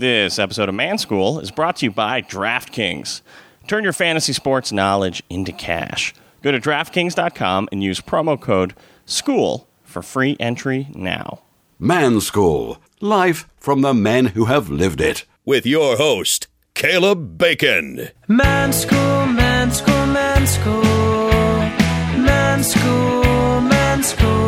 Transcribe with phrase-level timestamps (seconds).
[0.00, 3.20] This episode of Man School is brought to you by DraftKings.
[3.68, 6.14] Turn your fantasy sports knowledge into cash.
[6.40, 8.74] Go to DraftKings.com and use promo code
[9.04, 11.42] SCHOOL for free entry now.
[11.78, 15.26] Man School, live from the men who have lived it.
[15.44, 18.08] with your host, Caleb Bacon.
[18.26, 20.82] Man school, man school, man school.
[22.24, 24.39] Man school, man school.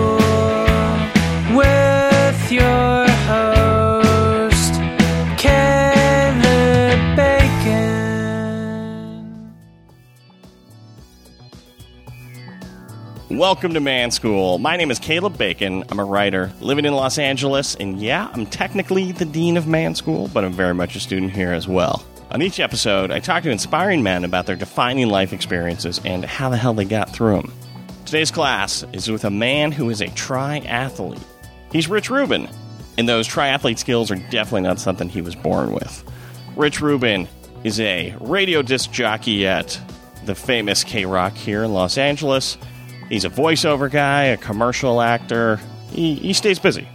[13.39, 14.59] Welcome to Man School.
[14.59, 15.85] My name is Caleb Bacon.
[15.89, 19.95] I'm a writer living in Los Angeles, and yeah, I'm technically the dean of Man
[19.95, 22.05] School, but I'm very much a student here as well.
[22.31, 26.51] On each episode, I talk to inspiring men about their defining life experiences and how
[26.51, 27.53] the hell they got through them.
[28.05, 31.23] Today's class is with a man who is a triathlete.
[31.73, 32.51] He's Rich Rubin,
[32.99, 36.05] and those triathlete skills are definitely not something he was born with.
[36.55, 37.27] Rich Rubin
[37.65, 39.81] is a radio disc jockey at
[40.27, 42.59] the famous KROQ here in Los Angeles.
[43.13, 45.61] He's a voiceover guy, a commercial actor.
[45.91, 46.89] He, he stays busy.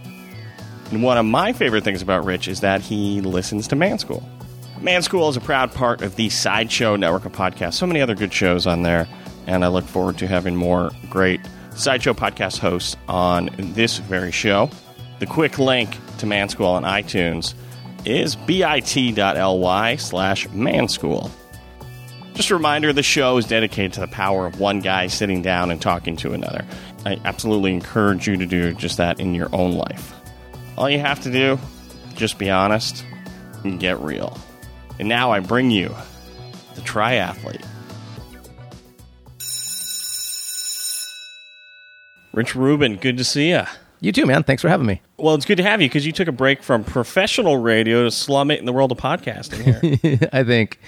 [0.90, 4.28] And one of my favorite things about Rich is that he listens to Man School.
[4.80, 7.74] Man School is a proud part of the Sideshow network of podcasts.
[7.74, 9.06] So many other good shows on there,
[9.46, 11.40] and I look forward to having more great
[11.76, 14.70] Sideshow podcast hosts on this very show.
[15.20, 17.54] The quick link to Man School on iTunes
[18.04, 21.30] is bit.ly slash manschool.
[22.38, 25.72] Just a reminder the show is dedicated to the power of one guy sitting down
[25.72, 26.64] and talking to another.
[27.04, 30.14] I absolutely encourage you to do just that in your own life.
[30.76, 31.58] All you have to do,
[32.14, 33.04] just be honest
[33.64, 34.38] and get real.
[35.00, 35.88] And now I bring you
[36.76, 37.66] the triathlete.
[42.32, 43.64] Rich Rubin, good to see you.
[43.98, 44.44] You too, man.
[44.44, 45.02] Thanks for having me.
[45.16, 48.12] Well, it's good to have you because you took a break from professional radio to
[48.12, 50.28] slum it in the world of podcasting here.
[50.32, 50.78] I think,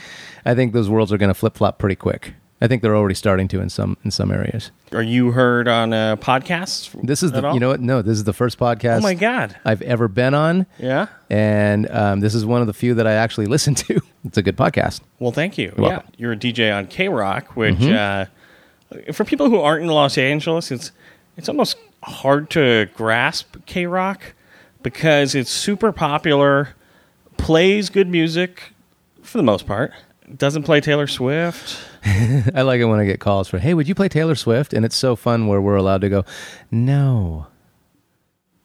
[0.44, 2.34] I think those worlds are going to flip flop pretty quick.
[2.62, 4.70] I think they're already starting to in some in some areas.
[4.92, 6.90] Are you heard on uh, podcasts?
[7.02, 7.55] This is the all?
[7.55, 7.80] you know what?
[7.80, 8.98] No, this is the first podcast.
[8.98, 9.56] Oh my god!
[9.64, 11.06] I've ever been on, Yeah.
[11.30, 14.00] and um, this is one of the few that I actually listen to.
[14.27, 15.00] It's a good podcast.
[15.18, 15.73] Well, thank you.
[15.77, 16.12] You're yeah, welcome.
[16.18, 19.08] you're a DJ on KROQ, which Mm-hmm.
[19.08, 20.92] uh, for people who aren't in Los Angeles, it's
[21.39, 24.18] it's almost hard to grasp KROQ
[24.83, 26.70] because it's super popular,
[27.39, 28.74] plays good music
[29.23, 29.92] for the most part.
[30.36, 31.79] Doesn't play Taylor Swift.
[32.05, 34.85] I like it when I get calls for, "Hey, would you play Taylor Swift?" And
[34.85, 36.24] it's so fun where we're allowed to go,
[36.70, 37.46] "No,"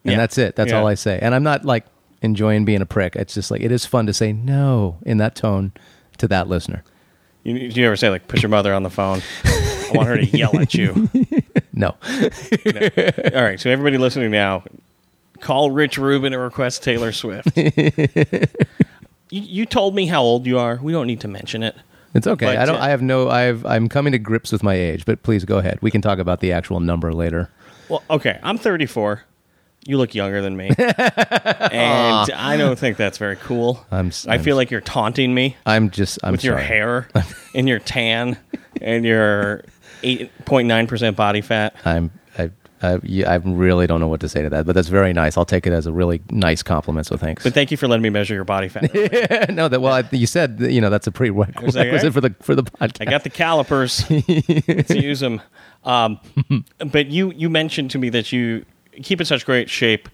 [0.04, 0.18] and Yeah.
[0.18, 0.56] that's it.
[0.56, 0.80] That's Yeah.
[0.80, 1.20] all I say.
[1.22, 1.86] And I'm not like
[2.22, 3.16] enjoying being a prick.
[3.16, 5.72] It's just like it is fun to say no in that tone
[6.18, 6.84] to that listener.
[7.44, 9.22] You, do you ever say like, "Put your mother on the phone"?
[9.44, 11.10] I want her to yell at you.
[11.78, 14.64] No, All right, so everybody listening now,
[15.42, 17.50] call Rich Rubin and request Taylor Swift.
[19.30, 20.80] you, you told me how old you are.
[20.82, 21.76] We don't need to mention it.
[22.14, 22.46] It's okay.
[22.46, 22.78] But, I don't.
[22.78, 23.30] uh, I have no.
[23.30, 23.66] I've.
[23.66, 25.06] I'm coming to grips with my age.
[25.06, 25.80] But please go ahead.
[25.82, 27.50] We can talk about the actual number later.
[27.90, 29.24] Well, okay, I'm 34.
[29.88, 33.86] You look younger than me, and I don't think that's very cool.
[33.92, 36.18] I'm I I'm feel like you're taunting me I'm just.
[36.24, 37.08] I'm with your hair
[37.54, 38.38] and your tan
[38.82, 39.64] and your
[40.02, 41.76] 8.9 percent body fat.
[41.86, 42.12] I'm.
[42.86, 43.24] I.
[43.28, 45.38] I, really don't know what to say to that, but that's very nice.
[45.38, 47.08] I'll take it as a really nice compliment.
[47.08, 47.44] So thanks.
[47.44, 48.94] But thank you for letting me measure your body fat.
[49.54, 52.36] no, that well, I, you said you know that's a prerequisite like, "Hey." for the
[52.42, 53.02] for the podcast.
[53.02, 54.10] I got the calipers.
[54.10, 55.42] Let's use them.
[55.84, 56.20] Um,
[56.92, 58.66] but you you mentioned to me that you
[59.04, 60.10] keep in such great shape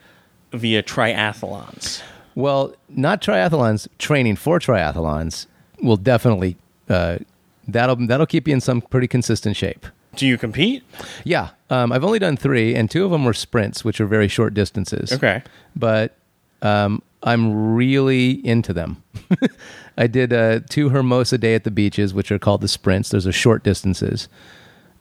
[0.52, 2.02] via triathlons.
[2.36, 3.88] Well, not triathlons.
[3.98, 5.48] Training for triathlons
[5.82, 6.58] will definitely
[6.90, 7.20] uh,
[7.68, 9.86] that'll that'll keep you in some pretty consistent shape.
[10.16, 10.84] Do you compete?
[11.24, 14.28] Yeah, um, I've only done three, and two of them were sprints, which are very
[14.28, 15.12] short distances.
[15.14, 15.42] Okay.
[15.76, 16.18] but
[16.62, 19.02] um, I'm really into them.
[19.98, 23.10] I did uh, two Hermosa Day at the beaches, which are called the sprints.
[23.10, 24.28] Those are short distances,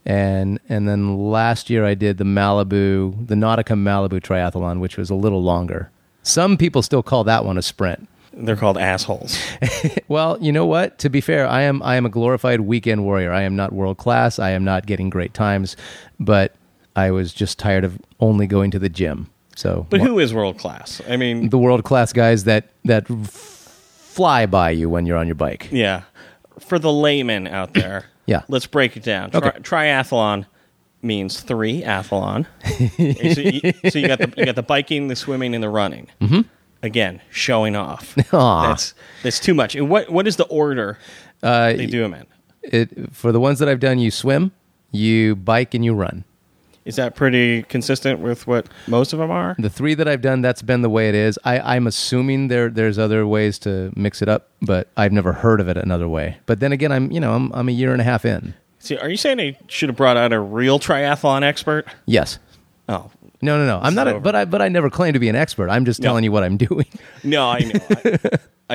[0.07, 5.11] and and then last year I did the Malibu, the Nautica Malibu Triathlon, which was
[5.11, 5.91] a little longer.
[6.23, 8.09] Some people still call that one a sprint.
[8.33, 9.39] They're called assholes.
[10.09, 10.99] Well, you know what?
[10.99, 13.33] To be fair, I am I am a glorified weekend warrior.
[13.33, 14.39] I am not world class.
[14.41, 15.77] I am not getting great times,
[16.19, 16.55] but
[16.97, 19.31] I was just tired of only going to the gym.
[19.55, 21.01] So, But who is world class?
[21.09, 25.35] I mean, the world class guys that that fly by you when you're on your
[25.37, 25.69] bike.
[25.71, 26.03] yeah.
[26.59, 28.43] For the layman out there, Yeah.
[28.49, 29.31] let's break it down.
[29.31, 29.59] Tri- Okay.
[29.61, 30.47] triathlon
[31.03, 32.47] means three athlon.
[33.35, 36.09] So, you, so you got the you got the biking, the swimming, and the running.
[36.21, 36.41] Mm-hmm.
[36.83, 38.17] Again, showing off.
[38.35, 38.69] Aw.
[38.69, 39.75] That's that's too much.
[39.77, 40.99] And what what is the order
[41.43, 42.27] Uh, they do them in?
[42.63, 44.53] it for the ones that I've done, you swim,
[44.91, 46.25] you bike, and you run.
[46.87, 49.55] Is that pretty consistent with what most of them are?
[49.59, 51.39] The three that I've done, that's been the way it is.
[51.45, 55.61] I, I'm assuming there there's other ways to mix it up, but I've never heard
[55.61, 56.39] of it another way.
[56.47, 58.55] But then again, I'm you know I'm I'm a year and a half in.
[58.79, 61.87] See, are you saying they should have brought out a real triathlon expert?
[62.07, 62.39] Yes.
[62.89, 63.11] Oh,
[63.43, 63.81] No, no, no.
[63.83, 64.09] I'm not.
[64.09, 65.71] A, but I but I never claim to be an expert.
[65.71, 66.87] I'm just telling you what I'm doing.
[67.25, 67.81] No, I know.
[68.05, 68.19] I,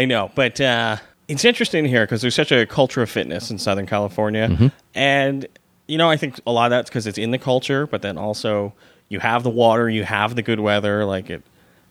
[0.01, 0.31] I know.
[0.33, 0.97] But uh,
[1.27, 4.71] it's interesting here because there's such a culture of fitness in Southern California.
[4.93, 5.45] And,
[5.87, 8.17] you know, I think a lot of that's because it's in the culture, but then
[8.17, 8.73] also
[9.09, 11.05] you have the water, you have the good weather.
[11.05, 11.43] Like it,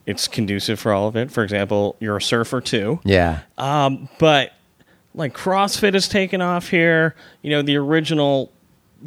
[0.06, 1.30] it's conducive for all of it.
[1.30, 3.00] For example, you're a surfer too.
[3.04, 3.40] Yeah.
[3.56, 4.52] Um, but
[5.14, 7.14] like CrossFit has taken off here.
[7.42, 8.50] You know, the original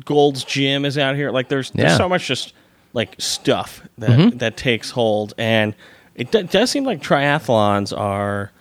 [0.05, 1.31] Gold's Gym is out here.
[1.31, 1.97] Like there's there's Yeah.
[1.97, 2.53] so much just
[2.94, 5.75] like stuff that that takes hold, and
[6.16, 8.51] it d- does seem like triathlons are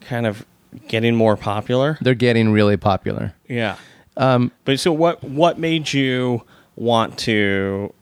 [0.00, 0.44] kind of
[0.88, 1.98] getting more popular.
[2.00, 3.34] They're getting really popular.
[3.48, 3.76] Yeah.
[4.16, 6.42] Um, but so what what made you
[6.76, 7.92] want to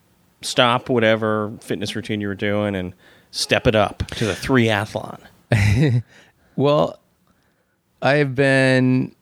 [0.41, 2.95] stop whatever fitness routine you were doing and
[3.31, 5.21] step it up to the three athlon?
[6.57, 6.99] Well,
[8.01, 9.15] I've been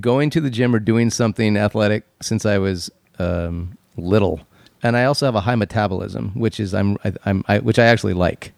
[0.00, 4.40] going to the gym or doing something athletic since I was um, little,
[4.84, 7.86] and I also have a high metabolism, which is I'm, I, I'm I, which I
[7.86, 8.52] actually like.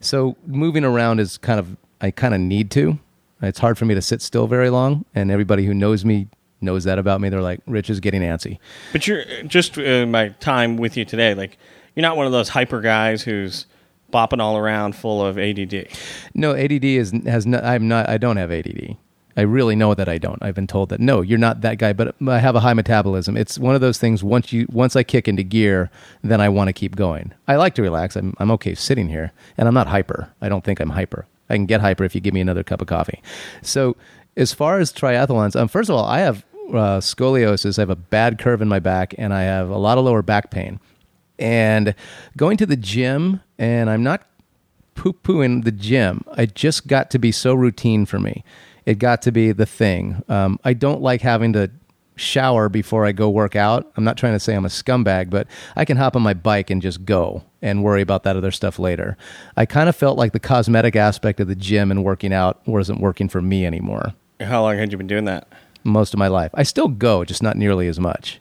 [0.00, 2.98] So moving around is kind of I kind of need to.
[3.40, 6.28] It's hard for me to sit still very long, and everybody who knows me
[6.60, 7.28] knows that about me.
[7.28, 8.58] They're like, "Rich is getting antsy."
[8.92, 11.34] But you're just uh, my time with you today.
[11.34, 11.58] Like
[11.96, 13.66] you're not one of those hyper guys who's
[14.12, 15.88] bopping all around full of ADD.
[16.34, 18.08] No, ADD is has no, I'm not.
[18.08, 18.96] I don't have ADD.
[19.36, 20.42] I really know that I don't.
[20.42, 21.92] I've been told that no, you're not that guy.
[21.92, 23.36] But I have a high metabolism.
[23.36, 24.22] It's one of those things.
[24.22, 25.90] Once you once I kick into gear,
[26.22, 27.32] then I want to keep going.
[27.48, 28.16] I like to relax.
[28.16, 30.32] I'm I'm okay sitting here, and I'm not hyper.
[30.40, 31.26] I don't think I'm hyper.
[31.48, 33.22] I can get hyper if you give me another cup of coffee.
[33.62, 33.96] So
[34.36, 37.78] as far as triathlons, um, first of all, I have uh, scoliosis.
[37.78, 40.22] I have a bad curve in my back, and I have a lot of lower
[40.22, 40.80] back pain.
[41.38, 41.94] And
[42.36, 44.26] going to the gym, and I'm not
[44.94, 46.24] poo pooing the gym.
[46.34, 48.44] I just got to be so routine for me.
[48.86, 50.22] It got to be the thing.
[50.28, 51.70] Um, I don't like having to
[52.16, 53.90] shower before I go work out.
[53.96, 55.46] I'm not trying to say I'm a scumbag, but
[55.76, 58.78] I can hop on my bike and just go and worry about that other stuff
[58.78, 59.16] later.
[59.56, 63.00] I kind of felt like the cosmetic aspect of the gym and working out wasn't
[63.00, 65.48] working for me anymore How long had you been doing that?
[65.84, 66.50] most of my life.
[66.54, 68.40] I still go, just not nearly as much.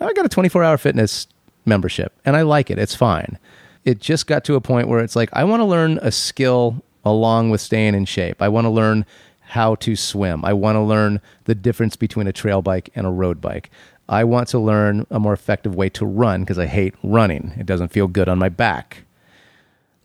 [0.00, 1.26] I got a 24 hour fitness
[1.64, 2.78] membership and I like it.
[2.78, 3.38] It's fine.
[3.84, 6.82] It just got to a point where it's like, I want to learn a skill
[7.04, 8.40] along with staying in shape.
[8.42, 9.04] I want to learn
[9.50, 10.44] how to swim.
[10.44, 13.68] I want to learn the difference between a trail bike and a road bike.
[14.08, 17.52] I want to learn a more effective way to run because I hate running.
[17.58, 19.04] It doesn't feel good on my back.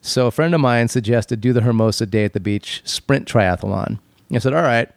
[0.01, 3.99] So a friend of mine suggested do the Hermosa Day at the Beach sprint triathlon.
[4.31, 4.89] I said, all right.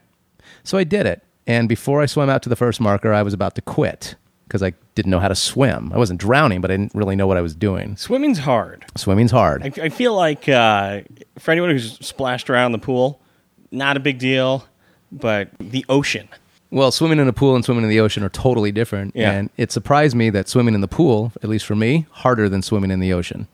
[0.65, 1.23] So I did it.
[1.47, 4.63] And before I swam out to the first marker, I was about to quit because
[4.63, 5.93] I didn't know how to swim.
[5.93, 7.99] I wasn't drowning, but I didn't really know what I was doing.
[7.99, 8.87] Swimming's hard.
[8.97, 9.63] Swimming's hard.
[9.63, 11.03] I, I feel like uh,
[11.39, 13.21] for anyone who's splashed around the pool,
[13.71, 14.67] not a big deal.
[15.11, 16.29] But the ocean,
[16.71, 19.17] Well, swimming in a pool and swimming in the ocean are totally different.
[19.17, 19.33] Yeah.
[19.33, 22.61] And it surprised me that swimming in the pool, at least for me, harder than
[22.61, 23.49] swimming in the ocean,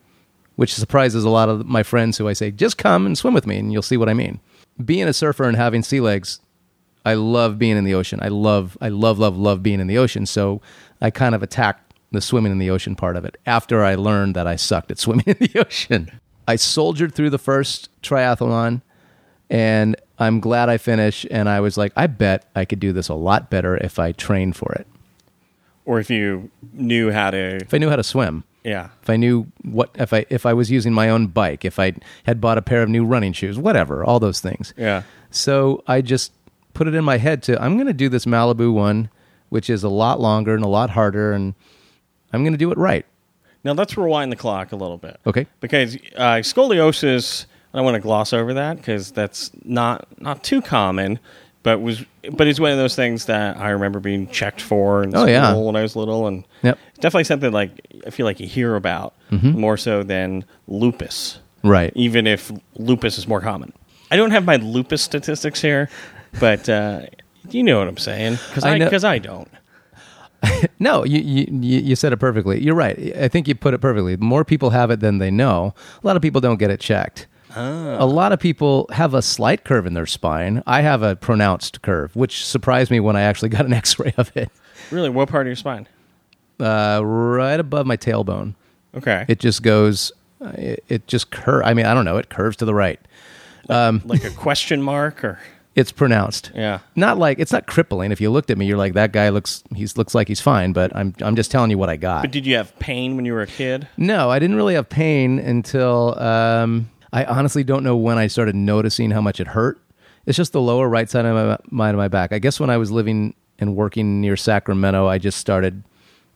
[0.57, 3.47] which surprises a lot of my friends who I say, just come and swim with
[3.47, 4.41] me and you'll see what I mean.
[4.85, 6.41] Being a surfer and having sea legs,
[7.05, 8.19] I love being in the ocean.
[8.21, 10.27] I love, I love, love, love being in the ocean.
[10.27, 10.61] So
[11.01, 14.35] I kind of attacked the swimming in the ocean part of it after I learned
[14.35, 16.11] that I sucked at swimming in the ocean.
[16.49, 18.83] I soldiered through the first triathlon
[19.51, 21.27] and I'm glad I finished.
[21.31, 24.13] And I was like, I bet I could do this a lot better if I
[24.13, 24.87] trained for it.
[25.85, 29.17] or if you knew how to, If I knew how to swim, yeah, if I
[29.17, 31.93] knew what, if I if I was using my own bike, if I
[32.25, 34.73] had bought a pair of new running shoes, whatever, all those things.
[34.79, 35.03] yeah.
[35.31, 36.33] So I just
[36.73, 39.11] put it in my head to I'm going to do this Malibu one,
[39.51, 41.55] which is a lot longer and a lot harder, and
[42.33, 43.05] I'm going to do it right.
[43.65, 45.19] Now let's rewind the clock a little bit.
[45.27, 45.47] Okay.
[45.61, 50.63] because uh, scoliosis I don't want to gloss over that because that's not not too
[50.63, 51.19] common,
[51.65, 55.15] but was but it's one of those things that I remember being checked for in
[55.15, 55.55] Oh, yeah.
[55.55, 56.79] when I was little, and Yep.
[56.91, 57.71] it's definitely something like
[58.07, 61.93] I feel like you hear about more so than lupus, Right.
[61.97, 63.73] even if lupus is more common.
[64.11, 65.91] I don't have my lupus statistics here,
[66.39, 67.01] but uh,
[67.51, 69.49] you know what I'm saying because I I because I don't.
[70.79, 72.63] No, you you you said it perfectly.
[72.63, 73.17] You're right.
[73.17, 74.17] I think you put it perfectly.
[74.19, 75.75] More people have it than they know.
[76.03, 77.27] A lot of people don't get it checked.
[77.57, 80.63] A lot of people have a slight curve in their spine.
[80.67, 84.37] I have a pronounced curve, which surprised me when I actually got an X-ray of
[84.37, 84.51] it,
[84.91, 85.87] Really, what part of your spine?
[86.61, 88.55] uh, right above my tailbone.
[88.97, 90.13] Okay, It just goes.
[90.41, 91.63] uh, It, it just curve.
[91.65, 92.17] I mean, I don't know.
[92.19, 93.01] It curves to the right.
[93.69, 95.39] like a question mark or
[95.75, 96.53] It's pronounced.
[96.55, 96.79] Yeah.
[96.95, 98.13] Not like it's not crippling.
[98.13, 99.65] If you looked at me, you're like that guy looks.
[99.75, 100.73] He's looks like he's fine.
[100.73, 102.23] But I'm I'm just telling you what I got.
[102.23, 103.89] But did you have pain when you were a kid?
[103.97, 108.57] No, I didn't really have pain until um, I honestly don't know when I started
[108.57, 109.81] noticing how much it hurt.
[110.27, 112.33] It's just the lower right side of my, of my back.
[112.33, 115.85] I guess when I was living and working near Sacramento, I just started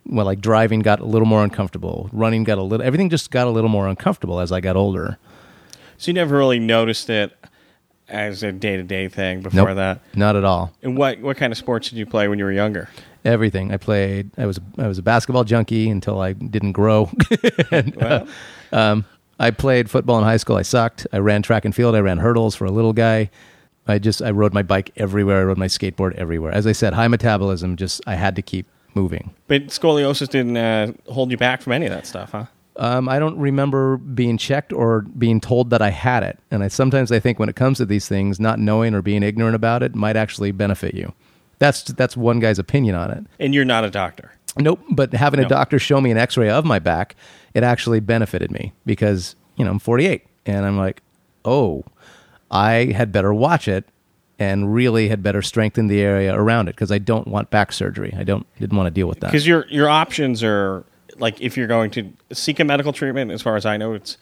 [0.06, 2.08] well, like driving got a little more uncomfortable.
[2.12, 2.86] Running got a little.
[2.86, 5.18] Everything just got a little more uncomfortable as I got older.
[5.96, 7.36] So you never really noticed it
[8.08, 10.00] as a day to day thing before Nope, that.
[10.14, 10.72] not at all.
[10.82, 12.88] And what what kind of sports did you play when you were younger?
[13.24, 14.30] Everything I played.
[14.38, 17.10] I was I was a basketball junkie until I didn't grow.
[17.72, 18.24] And, uh,
[18.70, 19.04] Well,
[19.38, 20.56] I played football in high school.
[20.56, 21.06] I sucked.
[21.12, 21.94] I ran track and field.
[21.94, 23.30] I ran hurdles for a little guy.
[23.86, 25.40] I just I rode my bike everywhere.
[25.40, 26.52] I rode my skateboard everywhere.
[26.52, 27.76] As I said, high metabolism.
[27.76, 29.32] Just I had to keep moving.
[29.46, 32.46] but scoliosis didn't uh, hold you back from any of that stuff, huh?
[32.76, 36.38] Um, I don't remember being checked or being told that I had it.
[36.50, 39.22] And I sometimes I think when it comes to these things, not knowing or being
[39.22, 41.12] ignorant about it might actually benefit you.
[41.58, 43.24] That's that's one guy's opinion on it.
[43.40, 44.32] And you're not a doctor.
[44.58, 44.80] Nope.
[44.90, 45.46] But having No.
[45.46, 47.16] a doctor show me an X-ray of my back,
[47.54, 51.02] it actually benefited me because you know I'm 48 and I'm like,
[51.44, 51.84] oh,
[52.50, 53.84] I had better watch it
[54.38, 58.14] and really had better strengthen the area around it because I don't want back surgery.
[58.16, 59.28] I don't didn't want to deal with that.
[59.28, 60.84] Because your your options are
[61.18, 64.16] like if you're going to seek a medical treatment, as far as I know, it's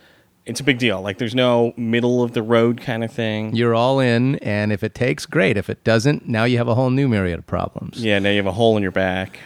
[0.46, 1.02] it's a big deal.
[1.02, 3.54] Like there's no middle of the road kind of thing.
[3.54, 5.56] You're all in, and if it takes, great.
[5.56, 8.02] If it doesn't, now you have a whole new myriad of problems.
[8.02, 9.38] Yeah, now you have a hole in your back.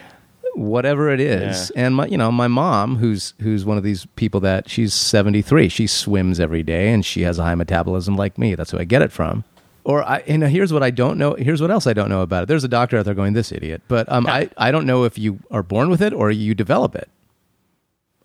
[0.55, 1.71] Whatever it is.
[1.71, 5.41] And my, you know, my mom, who's who's one of these people that she's seventy
[5.41, 5.69] three.
[5.69, 8.55] She swims every day, and she has a high metabolism like me.
[8.55, 9.43] That's who I get it from.
[9.83, 11.33] Or I, you know, here's what I don't know.
[11.33, 12.45] Here's what else I don't know about it.
[12.47, 15.17] There's a doctor out there going, "This idiot," but um, I I don't know if
[15.17, 17.09] you are born with it or you develop it.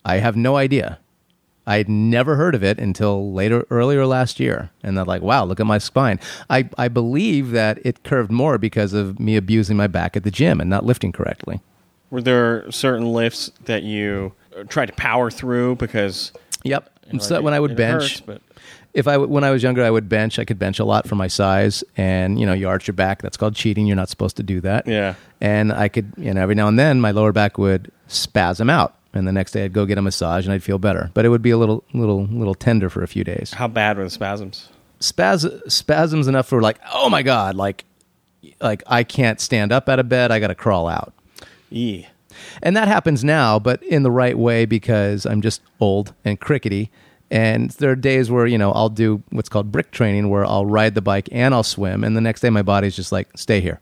[0.05, 0.99] I have no idea.
[1.65, 5.43] I had never heard of it until later, earlier last year, and they're like, "Wow,
[5.45, 6.19] look at my spine."
[6.49, 10.31] I I believe that it curved more because of me abusing my back at the
[10.31, 11.59] gym and not lifting correctly.
[12.09, 14.33] Were there certain lifts that you
[14.69, 16.31] tried to power through because
[16.63, 16.89] Yep.
[17.07, 18.41] you know, so it- when I would bench, hurts, but
[18.93, 20.39] if I when I was younger, I would bench.
[20.39, 23.21] I could bench a lot for my size, and you know, you arch your back.
[23.21, 23.85] That's called cheating.
[23.85, 24.87] You're not supposed to do that.
[24.87, 25.13] Yeah.
[25.41, 28.95] And I could, you know, every now and then, my lower back would spasm out,
[29.13, 31.11] and the next day I'd go get a massage, and I'd feel better.
[31.13, 33.53] But it would be a little, little, little tender for a few days.
[33.53, 34.69] how bad were the spasms?
[34.99, 37.85] Spaz- spasms enough for like, oh my god, like,
[38.59, 40.31] like I can't stand up out of bed.
[40.31, 41.13] I got to crawl out.
[41.69, 42.07] Yee.
[42.61, 46.91] And that happens now, but in the right way because I'm just old and crickety.
[47.29, 50.65] And there are days where, you know, I'll do what's called brick training where I'll
[50.65, 52.03] ride the bike and I'll swim.
[52.03, 53.81] And the next day my body's just like, stay here.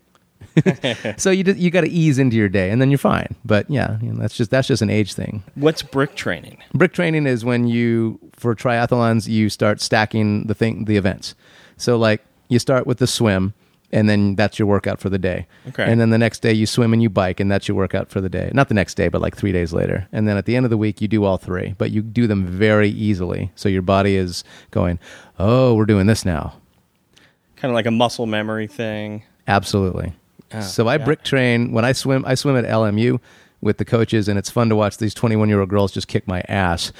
[1.17, 3.35] so you, you got to ease into your day and then you're fine.
[3.43, 5.43] But yeah, you know, that's just, that's just an age thing.
[5.55, 6.57] What's brick training?
[6.73, 11.35] Brick training is when you, for triathlons, you start stacking the thing, the events.
[11.77, 13.53] So like you start with the swim
[13.95, 15.47] and then that's your workout for the day.
[15.69, 15.89] Okay.
[15.89, 18.19] And then the next day you swim and you bike and that's your workout for
[18.19, 18.51] the day.
[18.53, 20.05] Not the next day, but like three days later.
[20.11, 22.27] And then at the end of the week you do all three, but you do
[22.27, 23.53] them very easily.
[23.55, 24.99] So your body is going,
[25.39, 26.57] oh, we're doing this now.
[27.55, 29.23] Kind of like a muscle memory thing.
[29.47, 30.11] Absolutely.
[30.51, 31.05] Oh, so I yeah.
[31.05, 32.25] brick train when I swim.
[32.27, 33.21] I swim at LMU
[33.61, 36.27] with the coaches, and it's fun to watch these 21 year old girls just kick
[36.27, 36.91] my ass.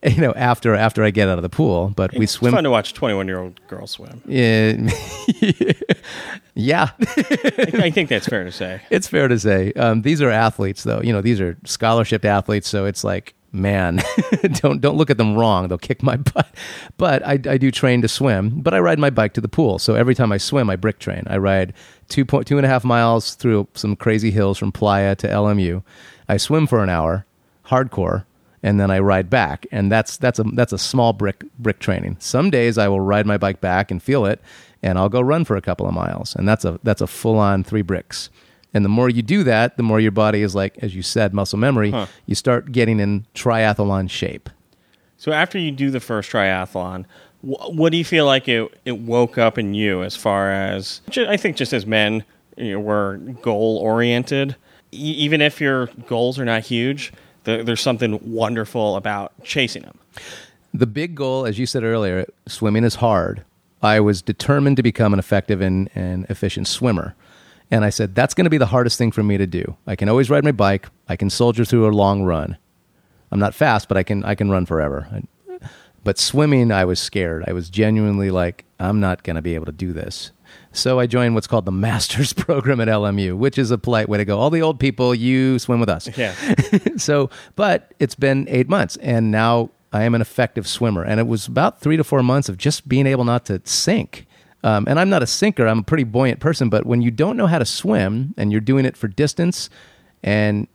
[0.08, 2.64] You know, after after I get out of the pool, but we swim It's fun
[2.64, 4.22] to watch 21 year old girls swim.
[4.26, 4.76] Yeah,
[6.54, 6.90] yeah.
[7.00, 8.80] I, I think that's fair to say.
[8.90, 9.72] it's fair to say.
[9.72, 11.00] Um, these are athletes, though.
[11.02, 14.00] You know, these are scholarship athletes, so it's like, man,
[14.52, 15.66] don't don't look at them wrong.
[15.66, 16.48] They'll kick my butt.
[16.96, 19.80] But I, I do train to swim, but I ride my bike to the pool.
[19.80, 21.24] So every time I swim, I brick train.
[21.26, 21.74] I ride
[22.08, 25.82] two point two and a half miles through some crazy hills from Playa to LMU.
[26.28, 27.26] I swim for an hour,
[27.66, 28.26] hardcore,
[28.62, 29.66] and then I ride back.
[29.70, 32.16] And that's that's a that's a small brick brick training.
[32.18, 34.40] Some days I will ride my bike back and feel it,
[34.82, 36.34] and I'll go run for a couple of miles.
[36.36, 38.30] And that's a that's a full on three bricks.
[38.74, 41.32] And the more you do that, the more your body is like, as you said,
[41.32, 41.90] muscle memory.
[41.90, 42.06] Huh.
[42.26, 44.50] You start getting in triathlon shape.
[45.16, 47.06] So after you do the first triathlon,
[47.40, 51.00] wh- what do you feel like it, it woke up in you as far as,
[51.16, 52.24] I think just as men,
[52.58, 54.54] you know, we're goal oriented.
[54.92, 57.10] E- even if your goals are not huge,
[57.48, 59.98] there, there's something wonderful about chasing them.
[60.74, 63.42] The big goal, as you said earlier, swimming is hard.
[63.82, 67.14] I was determined to become an effective and, and efficient swimmer.
[67.70, 69.76] And I said, that's going to be the hardest thing for me to do.
[69.86, 70.88] I can always ride my bike.
[71.08, 72.58] I can soldier through a long run.
[73.32, 75.08] I'm not fast, but I can, I can run forever.
[75.10, 75.22] I-
[76.04, 77.44] But swimming, I was scared.
[77.48, 80.32] I was genuinely like, I'm not going to be able to do this.
[80.72, 84.18] So I joined what's called the Masters program at LMU, which is a polite way
[84.18, 84.38] to go.
[84.38, 86.34] All the old people, you swim with us Yeah.
[86.96, 91.02] so, but it's been eight months, and now I am an effective swimmer.
[91.02, 94.26] And it was about three to four months of just being able not to sink.
[94.62, 97.36] Um, and I'm not a sinker, I'm a pretty buoyant person, but when you don't
[97.36, 99.70] know how to swim and you're doing it for distance
[100.22, 100.66] and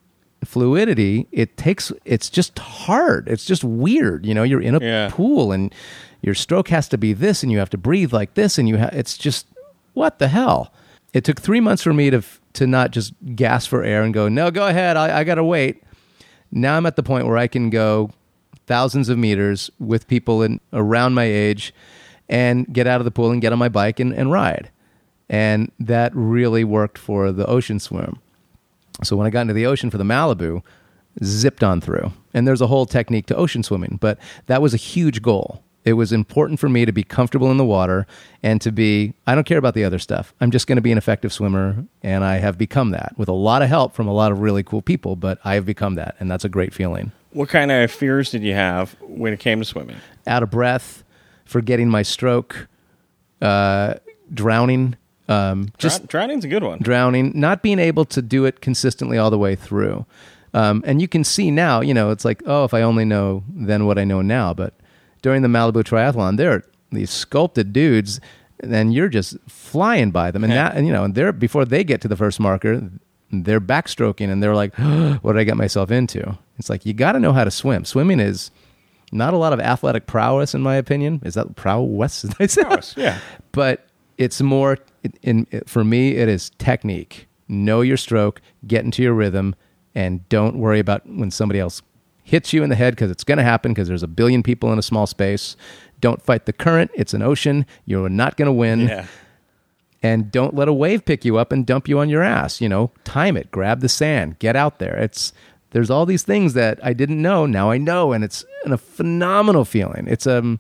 [0.44, 3.28] fluidity, it takes, it's just hard.
[3.28, 4.26] It's just weird.
[4.26, 5.10] You know, you're in a Yeah.
[5.12, 5.74] pool and
[6.22, 8.78] your stroke has to be this and you have to breathe like this and you
[8.78, 9.48] ha- it's just,
[9.94, 10.74] what the hell?
[11.14, 12.24] It took three months for me to,
[12.54, 15.44] to not just gasp for air and go, no, go ahead, I, I got to
[15.44, 15.84] wait.
[16.52, 18.12] Now I'm at the point where I can go
[18.66, 21.74] thousands of meters with people in around my age
[22.30, 24.72] and get out of the pool and get on my bike and, and ride.
[25.30, 28.20] And that really worked for the ocean swim.
[29.04, 30.62] So when I got into the ocean for the Malibu,
[31.24, 32.14] zipped on through.
[32.34, 35.64] And there's a whole technique to ocean swimming, but that was a huge goal.
[35.86, 38.08] It was important for me to be comfortable in the water
[38.42, 40.34] and to be, I don't care about the other stuff.
[40.40, 41.86] I'm just going to be an effective swimmer.
[42.02, 44.64] And I have become that with a lot of help from a lot of really
[44.64, 46.16] cool people, but I have become that.
[46.20, 47.12] And that's a great feeling.
[47.32, 49.98] What kind of fears did you have when it came to swimming?
[50.26, 51.04] Out of breath,
[51.46, 52.68] forgetting my stroke,
[53.42, 53.96] uh,
[54.34, 54.96] drowning,
[55.28, 56.80] um, just Drown- drowning's a good one.
[56.80, 60.06] drowning, not being able to do it consistently all the way through.
[60.54, 63.44] Um, and you can see now, you know, it's like, oh, if I only know
[63.50, 64.54] then what I know now.
[64.54, 64.74] But
[65.24, 68.20] during the Malibu Triathlon, there are these sculpted dudes,
[68.60, 70.44] and you're just flying by them.
[70.44, 72.88] And that, and, you know, and they're before they get to the first marker,
[73.32, 74.76] they're backstroking, and they're like,
[75.24, 76.38] what did I get myself into?
[76.60, 77.86] It's like you got to know how to swim.
[77.86, 78.52] Swimming is
[79.12, 81.22] not a lot of athletic prowess, in my opinion.
[81.26, 82.22] Is that prowess?
[82.22, 82.64] Did I say?
[82.64, 83.20] Prowess, yeah.
[83.52, 83.88] but
[84.18, 84.78] it's more
[85.24, 89.56] in, in for me it is technique know your stroke get into your rhythm
[89.96, 91.82] and don't worry about when somebody else
[92.24, 94.72] hits you in the head because it's going to happen because there's a billion people
[94.72, 95.56] in a small space.
[96.00, 96.90] Don't fight the current.
[96.96, 97.66] It's an ocean.
[97.86, 98.82] You're not going to win.
[98.82, 99.06] Yeah.
[100.02, 102.68] and don't let a wave pick you up and dump you on your ass you
[102.68, 102.92] know?
[103.04, 103.52] Time it.
[103.52, 104.40] Grab the sand.
[104.40, 104.98] Get out there.
[104.98, 105.32] It's
[105.72, 107.46] there's all these things that i didn't know.
[107.46, 110.08] Now i know and it's a phenomenal feeling.
[110.08, 110.60] It's um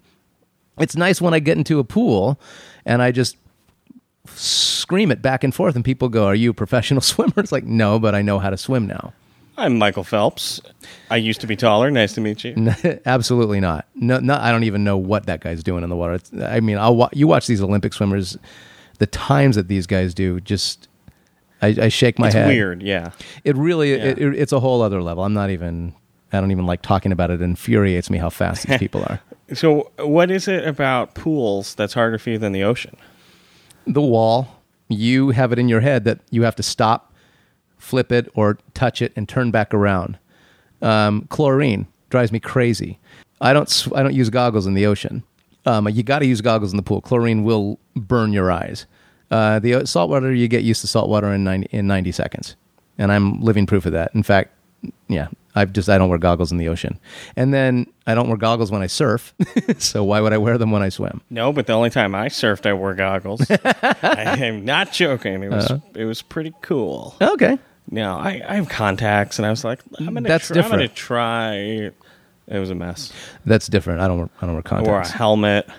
[0.79, 2.39] it's nice when i get into a pool
[2.85, 3.37] and i just
[4.27, 7.33] scream it back and forth and people go are you a professional swimmer?
[7.37, 9.13] It's like no but i know how to swim now
[9.57, 10.61] I'm Michael Phelps.
[11.09, 11.91] I used to be taller.
[11.91, 12.55] Nice to meet you.
[13.05, 16.13] absolutely not no, no i don't even know what that guy's doing in the water
[16.13, 18.37] it's, i mean i'll wa- you watch these olympic swimmers
[18.99, 20.87] the times that these guys do just
[21.61, 23.11] i, I shake my It's head weird, yeah.
[23.43, 24.03] It really Yeah.
[24.05, 25.23] it, it, it's a whole other level.
[25.23, 25.93] I'm not even
[26.31, 27.41] I don't even like talking about it.
[27.41, 29.21] It infuriates me how fast these people are.
[29.53, 32.97] So, what is it about pools that's harder for you than the ocean?
[33.85, 34.47] The wall,
[34.89, 37.12] you have it in your head that you have to stop,
[37.83, 40.17] flip it, or touch it and turn back around.
[40.81, 42.99] Um, chlorine drives me crazy.
[43.41, 45.23] I don't sw- I don't use goggles in the ocean.
[45.65, 47.01] Um, you got to use goggles in the pool.
[47.01, 48.85] Chlorine will burn your eyes.
[49.31, 52.11] Uh, the o- salt water, you get used to salt water in 90, in 90
[52.11, 52.55] seconds.
[52.97, 54.13] And I'm living proof of that.
[54.13, 54.51] In fact,
[55.07, 56.99] yeah, I've just, I don't wear goggles in the ocean.
[57.37, 59.33] And then I don't wear goggles when I surf.
[59.77, 61.21] so why would I wear them when I swim?
[61.29, 63.49] No, but the only time I surfed, I wore goggles.
[63.49, 65.41] I am not joking.
[65.43, 65.79] It was Uh-huh.
[65.95, 67.15] it was pretty cool.
[67.21, 67.57] Okay.
[67.89, 70.87] No, I, I have contacts, and I was like, I'm gonna That's try, I'm gonna
[70.87, 71.55] try.
[72.47, 73.13] It was a mess.
[73.45, 74.01] That's different.
[74.01, 75.11] I don't wear, I don't wear I wore a contacts.
[75.11, 75.69] helmet.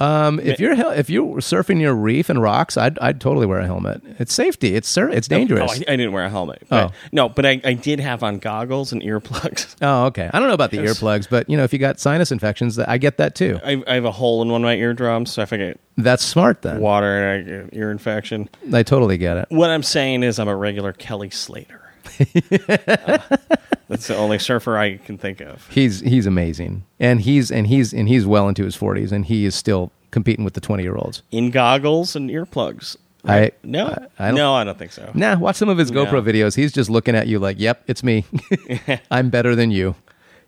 [0.00, 3.66] Um, if you're if you're surfing near reef and rocks, I'd I'd totally wear a
[3.66, 4.00] helmet.
[4.18, 4.74] It's safety.
[4.74, 5.70] It's sur- it's dangerous.
[5.70, 6.62] Oh, I, I didn't wear a helmet.
[6.68, 6.94] But, Oh.
[7.12, 9.76] No, but I, I did have on goggles and earplugs.
[9.82, 10.30] Oh, okay.
[10.32, 12.98] I don't know about the earplugs, but you know, if you got sinus infections, I
[12.98, 13.58] get that too.
[13.64, 16.62] I, I have a hole in one of my eardrums, so I get That's smart
[16.62, 16.80] then.
[16.80, 18.48] water and ear infection.
[18.72, 19.46] I totally get it.
[19.50, 21.80] What I'm saying is, I'm a regular Kelly Slater.
[22.20, 23.18] Uh,
[23.88, 25.66] that's the only surfer I can think of.
[25.68, 29.44] He's he's amazing, and he's and he's and he's well into his forties, and he
[29.44, 31.22] is still competing with the twenty year olds.
[31.30, 32.96] In goggles and earplugs.
[33.24, 35.10] I No, I, I don't, no, I don't think so.
[35.14, 36.06] Nah, watch some of his No.
[36.06, 36.56] GoPro videos.
[36.56, 38.24] He's just looking at you like, "Yep, it's me.
[39.10, 39.94] I'm better than you."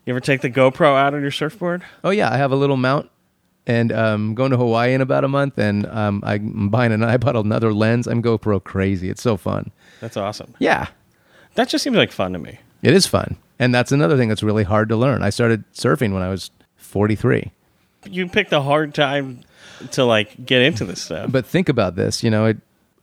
[0.05, 1.83] You ever take the GoPro out on your surfboard?
[2.03, 3.09] Oh yeah, I have a little mount,
[3.67, 7.03] and um, going to Hawaii in about a month, and um, I'm buying an.
[7.03, 8.07] I bought another lens.
[8.07, 9.09] I'm GoPro crazy.
[9.09, 9.71] It's so fun.
[10.01, 10.55] That's awesome.
[10.59, 10.87] Yeah,
[11.55, 12.59] That just seems like fun to me.
[12.81, 15.21] it is fun, and that's another thing that's really hard to learn.
[15.23, 17.51] I started surfing when I was 43.
[18.09, 19.41] You picked a hard time
[19.91, 21.31] to like get into this stuff.
[21.31, 22.57] But think about this, you know, it,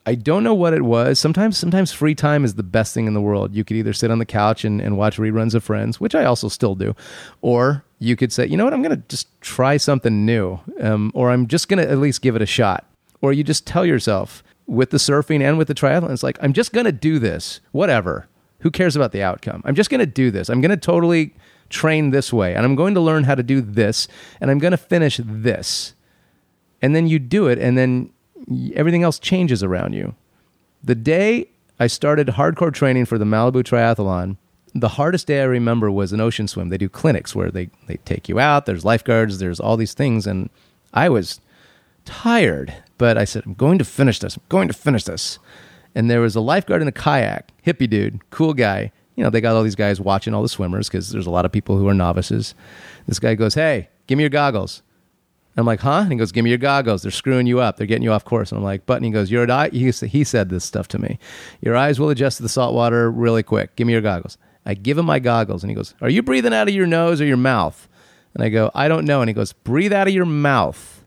[0.07, 1.19] I don't know what it was.
[1.19, 3.55] Sometimes, sometimes free time is the best thing in the world.
[3.55, 6.25] You could either sit on the couch and, and watch reruns of Friends, which I
[6.25, 6.95] also still do,
[7.43, 11.13] or you could say, you know what, I'm going to just try something new, um,
[11.15, 12.87] or I'm just going to at least give it a shot.
[13.23, 16.55] Or you just tell yourself with the surfing and with the triathlon, it's like, I'm
[16.55, 18.27] just going to do this, whatever.
[18.61, 19.63] Who cares about the outcome?
[19.65, 20.49] I'm just going to do this.
[20.49, 21.35] I'm going to totally
[21.69, 24.09] train this way, and I'm going to learn how to do this,
[24.41, 25.95] and I'm going to finish this
[26.83, 28.11] and then you do it and then
[28.75, 30.15] everything else changes around you
[30.83, 34.37] the day i started hardcore training for the malibu triathlon
[34.75, 37.97] the hardest day i remember was an ocean swim they do clinics where they, they
[37.99, 40.49] take you out there's lifeguards there's all these things and
[40.95, 41.41] i was
[42.05, 44.37] tired, but I said, I'm going to finish this.
[44.37, 45.39] I'm going to finish this.
[45.95, 48.93] And there was a lifeguard in a kayak, hippie dude, cool guy.
[49.17, 51.45] You know, they got all these guys watching all the swimmers because there's a lot
[51.45, 52.55] of people who are novices.
[53.07, 54.83] This guy goes, Hey, give me your goggles.
[55.57, 56.01] I'm like, huh?
[56.03, 57.03] And he goes, give me your goggles.
[57.03, 57.77] They're screwing you up.
[57.77, 58.53] They're getting you off course.
[58.53, 60.99] And I'm like, but, and he goes, your eye, he, he said this stuff to
[60.99, 61.19] me.
[61.61, 63.77] Your eyes will adjust to the salt water really quick.
[63.77, 64.39] Give me your goggles.
[64.65, 67.21] I give him my goggles and he goes, are you breathing out of your nose
[67.21, 67.89] or your mouth?
[68.35, 69.21] And I go, I don't know.
[69.21, 71.05] And he goes, breathe out of your mouth.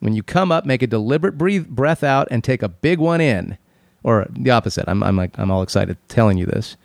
[0.00, 3.20] When you come up, make a deliberate breathe, breath out and take a big one
[3.20, 3.58] in.
[4.02, 4.88] Or the opposite.
[4.88, 6.76] I'm, I'm like, I'm all excited telling you this.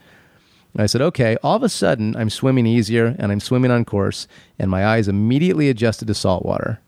[0.74, 1.38] And I said, okay.
[1.42, 4.28] All of a sudden, I'm swimming easier and I'm swimming on course,
[4.60, 6.80] and my eyes immediately adjusted to salt water.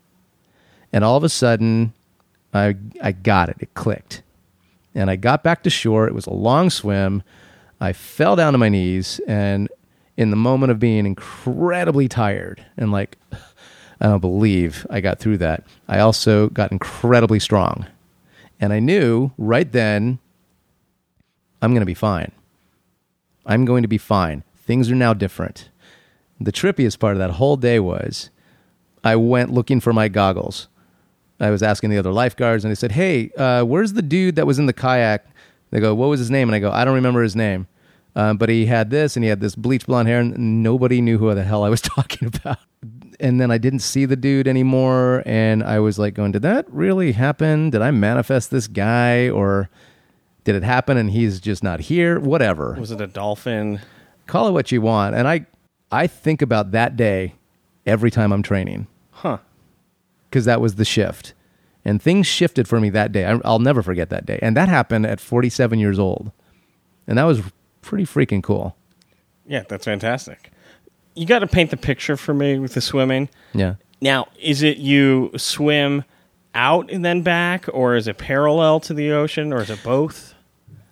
[0.92, 1.94] And all of a sudden,
[2.54, 3.58] I, I got it.
[3.60, 4.24] It clicked.
[4.94, 6.08] And I got back to shore.
[6.08, 7.24] It was a long swim.
[7.80, 9.70] I fell down to my knees, and
[10.18, 13.18] in the moment of being incredibly tired and like,
[14.02, 17.86] I don't believe I got through that, I also got incredibly strong.
[18.60, 20.20] And I knew right then,
[21.62, 22.32] I'm going to be fine.
[23.46, 24.44] I'm going to be fine.
[24.56, 25.70] Things are now different.
[26.40, 28.30] The trippiest part of that whole day was
[29.04, 30.68] I went looking for my goggles.
[31.40, 34.48] I was asking the other lifeguards, and they said, Hey, uh, where's the dude that
[34.48, 35.26] was in the kayak?
[35.72, 36.50] They go, What was his name?
[36.50, 37.68] And I go, I don't remember his name.
[38.18, 41.20] Um, but he had this, and he had this bleach blonde hair, and nobody knew
[41.20, 42.58] who the hell I was talking about.
[43.20, 46.66] And then I didn't see the dude anymore, and I was like, going, Did that
[46.72, 47.70] really happen?
[47.70, 49.30] Did I manifest this guy?
[49.30, 49.70] Or
[50.44, 52.20] did it happen and he's just not here?
[52.20, 53.82] Whatever Was it a dolphin?
[54.28, 55.14] call it what you want.
[55.16, 55.46] And I,
[55.92, 57.36] I think about that day
[57.86, 59.38] every time I'm training Huh.
[60.30, 61.34] because that was the shift.
[61.86, 63.26] And things shifted for me that day.
[63.26, 64.40] I, I'll never forget that day.
[64.42, 66.32] And that happened at 47 years old.
[67.08, 67.42] And that was
[67.88, 68.76] pretty freaking cool.
[69.48, 70.52] Yeah, that's fantastic.
[71.16, 73.30] You got to paint the picture for me with the swimming.
[73.54, 73.76] Yeah.
[74.02, 76.04] Now, is it you swim
[76.54, 80.36] out and then back, or is it parallel to the ocean, or is it both?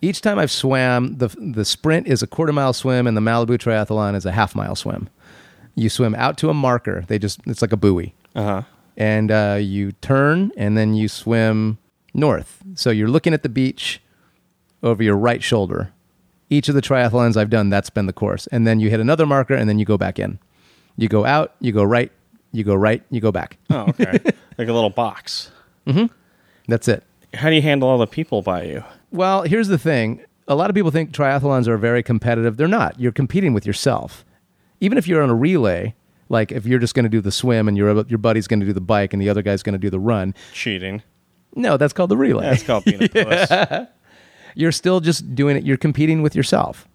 [0.02, 3.58] Each time I've swam, the, the sprint is a quarter mile swim and the Malibu
[3.58, 5.10] Triathlon is a half mile swim.
[5.76, 7.04] You swim out to a marker.
[7.08, 8.14] They just, it's like a buoy.
[8.36, 8.62] Uh huh.
[8.98, 11.78] and uh, you turn and then you swim
[12.14, 12.62] north.
[12.76, 14.02] So you're looking at the beach
[14.84, 15.92] over your right shoulder.
[16.50, 18.48] Each of the triathlons I've done, that's been the course.
[18.48, 20.40] And then you hit another marker and then you go back in.
[20.98, 22.12] You go out, you go right,
[22.52, 23.58] you go right, you go back.
[23.70, 24.12] Oh, okay.
[24.58, 25.52] like a little box.
[25.88, 26.06] Hmm.
[26.68, 27.04] That's it.
[27.34, 28.84] How do you handle all the people by you?
[29.12, 30.24] Well, here's the thing.
[30.48, 32.58] A lot of people think triathlons are very competitive.
[32.58, 33.00] They're not.
[33.00, 34.24] You're competing with yourself.
[34.80, 35.96] Even if you're on a relay,
[36.30, 38.66] like if you're just going to do the swim and your your buddy's going to
[38.66, 41.02] do the bike and the other guy's going to do the run, Cheating.
[41.56, 42.44] no, that's called the relay.
[42.46, 43.88] That's called being a puss.
[44.56, 45.66] you're still just doing it.
[45.66, 46.88] You're competing with yourself.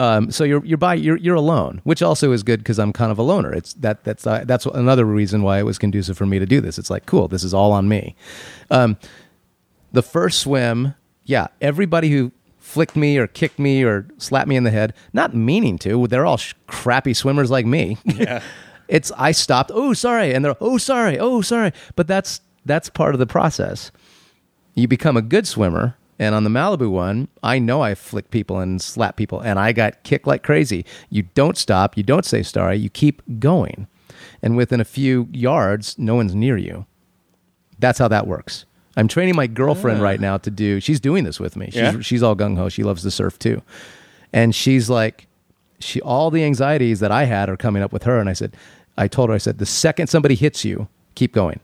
[0.00, 3.12] Um, so you're you're by you're you're alone, which also is good because I'm kind
[3.12, 3.52] of a loner.
[3.52, 6.60] It's that that's uh, that's another reason why it was conducive for me to do
[6.60, 6.76] this.
[6.76, 8.16] It's like cool, this is all on me.
[8.70, 8.96] Um,
[9.92, 14.64] the first swim, yeah, everybody who flicked me or kicked me or slapped me in
[14.64, 17.98] the head, not meaning to, they're all sh- crappy swimmers like me.
[18.04, 18.42] Yeah.
[18.88, 19.70] it's I stopped.
[19.72, 21.72] Oh, sorry, and they're oh sorry, oh sorry.
[21.94, 23.92] But that's that's part of the process.
[24.74, 28.60] You become a good swimmer, and on the Malibu one, I know I flick people
[28.60, 30.84] and slap people, and I got kicked like crazy.
[31.10, 31.96] You don't stop.
[31.96, 32.76] You don't say sorry.
[32.76, 33.88] You keep going,
[34.40, 36.86] and within a few yards, no one's near you.
[37.80, 38.66] That's how that works.
[38.96, 40.04] I'm training my girlfriend ah.
[40.04, 40.78] right now to do.
[40.78, 41.66] She's doing this with me.
[41.66, 42.00] She's Yeah?
[42.00, 42.68] she's all gung ho.
[42.68, 43.60] She loves to surf too,
[44.32, 45.26] and she's like,
[45.80, 48.20] she all the anxieties that I had are coming up with her.
[48.20, 48.56] And I said,
[48.96, 51.58] I told her, I said, the second somebody hits you, keep going.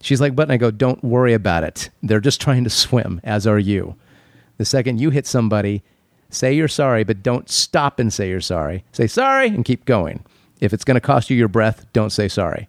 [0.00, 1.90] She's like, but I go, don't worry about it.
[2.02, 3.96] They're just trying to swim, as are you.
[4.56, 5.82] The second you hit somebody,
[6.30, 8.84] say you're sorry, but don't stop and say you're sorry.
[8.92, 10.24] Say sorry and keep going.
[10.60, 12.68] If it's going to cost you your breath, don't say sorry.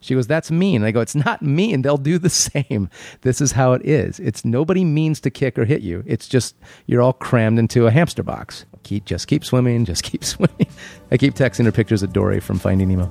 [0.00, 0.84] She goes, That's mean.
[0.84, 1.82] I go, It's not mean.
[1.82, 2.88] They'll do the same.
[3.22, 4.20] This is how it is.
[4.20, 6.04] It's nobody means to kick or hit you.
[6.06, 6.54] It's just
[6.86, 8.64] you're all crammed into a hamster box.
[8.84, 10.68] Keep just keep swimming, just keep swimming.
[11.10, 13.10] I keep texting her pictures of Dory from Finding Nemo.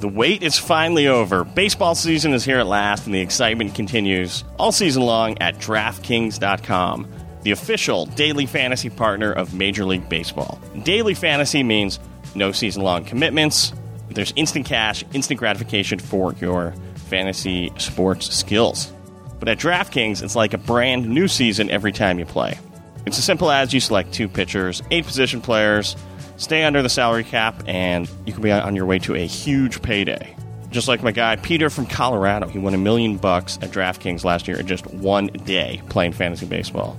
[0.00, 1.42] The wait is finally over.
[1.42, 7.08] Baseball season is here at last, and the excitement continues all season long at DraftKings.com,
[7.42, 10.60] the official daily fantasy partner of Major League Baseball.
[10.84, 11.98] Daily fantasy means
[12.36, 13.72] no season long commitments.
[14.10, 16.74] There's instant cash, instant gratification for your
[17.08, 18.92] fantasy sports skills.
[19.40, 22.56] But at DraftKings, it's like a brand new season every time you play.
[23.04, 25.96] It's as simple as you select two pitchers, eight position players,
[26.38, 29.82] stay under the salary cap, and you can be on your way to a huge
[29.82, 30.34] payday.
[30.70, 34.48] Just like my guy Peter from Colorado, he won a million bucks at DraftKings last
[34.48, 36.94] year in just one day playing fantasy baseball.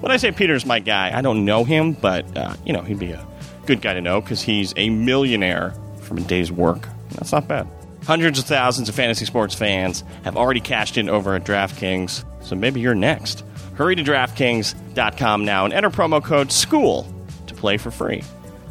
[0.00, 2.98] When I say Peter's my guy, I don't know him, but uh, you know he'd
[2.98, 3.26] be a
[3.66, 6.88] good guy to know because he's a millionaire from a day's work.
[7.12, 7.68] That's not bad.
[8.04, 12.56] Hundreds of thousands of fantasy sports fans have already cashed in over at DraftKings, so
[12.56, 13.44] maybe you're next.
[13.74, 17.06] Hurry to DraftKings.com now and enter promo code SCHOOL
[17.46, 18.24] to play for free.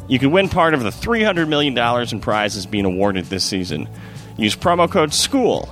[0.08, 1.76] You can win part of the $300 million
[2.12, 3.88] in prizes being awarded this season.
[4.36, 5.68] Use promo code SCHOOL,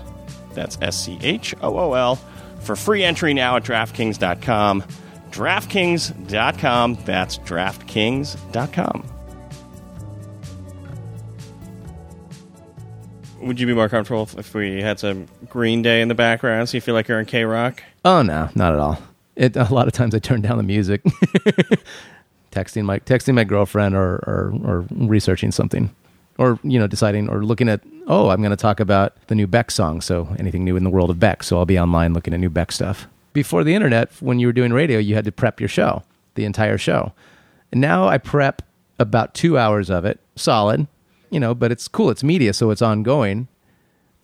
[0.54, 2.16] that's S C H O O L,
[2.60, 4.84] for free entry now at DraftKings.com.
[5.30, 9.06] DraftKings.com, that's DraftKings.com.
[13.42, 16.68] Would you be more comfortable if- if we had some Green Day in the background
[16.68, 17.78] so you feel like you're in KROQ?
[18.04, 18.98] Oh no, not at all.
[19.34, 21.02] It a lot of times I turn down the music,
[22.50, 25.94] texting my texting my girlfriend or, or or researching something,
[26.38, 29.46] or you know deciding or looking at oh I'm going to talk about the new
[29.46, 31.42] Beck song, so anything new in the world of Beck.
[31.42, 33.06] So I'll be online looking at new Beck stuff.
[33.32, 36.02] Before the internet, when you were doing radio, you had to prep your show,
[36.34, 37.12] the entire show.
[37.70, 38.62] And now I prep
[38.98, 40.88] about two hours of it, solid,
[41.30, 42.10] you know, but it's cool.
[42.10, 43.46] It's media, so it's ongoing.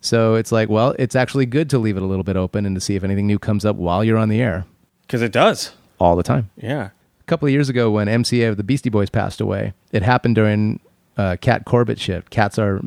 [0.01, 2.75] So it's like, well, it's actually good to leave it a little bit open and
[2.75, 4.65] to see if anything new comes up while you're on the air
[5.03, 5.71] Because it does.
[5.99, 6.49] all the time.
[6.57, 6.89] Yeah.
[7.27, 10.35] A couple of years ago, when MCA of the Beastie Boys passed away, it happened
[10.35, 10.79] during
[11.17, 12.29] uh, Kat Corbett shift.
[12.29, 12.79] Kat's our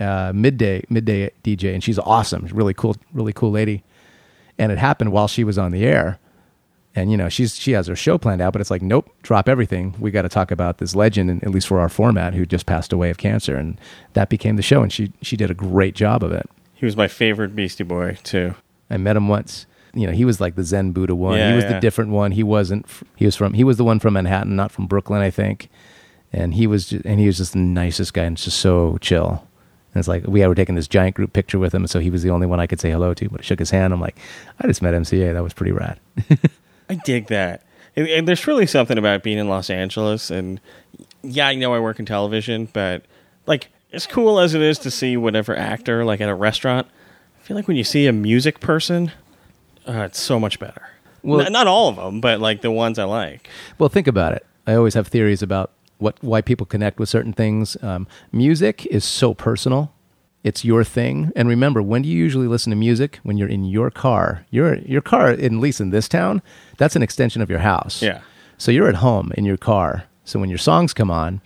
[0.00, 2.42] uh, midday midday DJ, and she's awesome.
[2.42, 3.84] She's really cool, really cool lady.
[4.58, 6.18] And it happened while she was on the air.
[6.96, 9.48] And you know, she's she has her show planned out, but it's like, nope, drop
[9.48, 9.94] everything.
[10.00, 12.66] We got to talk about this legend, and at least for our format, who just
[12.66, 13.80] passed away of cancer, and
[14.14, 14.82] that became the show.
[14.82, 16.50] And she she did a great job of it.
[16.74, 18.56] He was my favorite Beastie Boy, too.
[18.90, 19.66] I met him once.
[19.94, 21.38] You know, he was like the Zen Buddha one.
[21.38, 21.74] Yeah, he was yeah.
[21.74, 22.32] the different one.
[22.32, 22.86] He wasn't.
[23.16, 23.54] He was from.
[23.54, 25.68] He was the one from Manhattan, not from Brooklyn, I think.
[26.32, 29.46] And he was, just, and he was just the nicest guy, and just so chill.
[29.94, 32.24] And it's like we were taking this giant group picture with him, so he was
[32.24, 33.28] the only one I could say hello to.
[33.28, 33.92] But I shook his hand.
[33.92, 34.16] I'm like,
[34.60, 35.32] I just met MCA.
[35.32, 36.00] That was pretty rad.
[36.90, 37.64] I dig that.
[37.96, 40.30] And, and there's really something about being in Los Angeles.
[40.30, 40.60] And
[41.22, 43.04] yeah, I know I work in television, but
[43.46, 46.88] like, as cool as it is to see whatever actor, like at a restaurant,
[47.38, 49.12] I feel like when you see a music person,
[49.88, 50.82] uh, it's so much better.
[51.22, 53.48] Well- N- not all of them, but like the ones I like.
[53.78, 54.44] Well, think about it.
[54.66, 57.76] I always have theories about what why people connect with certain things.
[57.82, 59.92] Um, music is so personal;
[60.42, 61.32] it's your thing.
[61.36, 63.20] And remember, when do you usually listen to music?
[63.22, 64.44] When you're in your car.
[64.50, 66.42] Your your car, at least in this town,
[66.78, 68.02] that's an extension of your house.
[68.02, 68.20] Yeah.
[68.58, 70.04] So you're at home in your car.
[70.24, 71.40] So when your songs come on,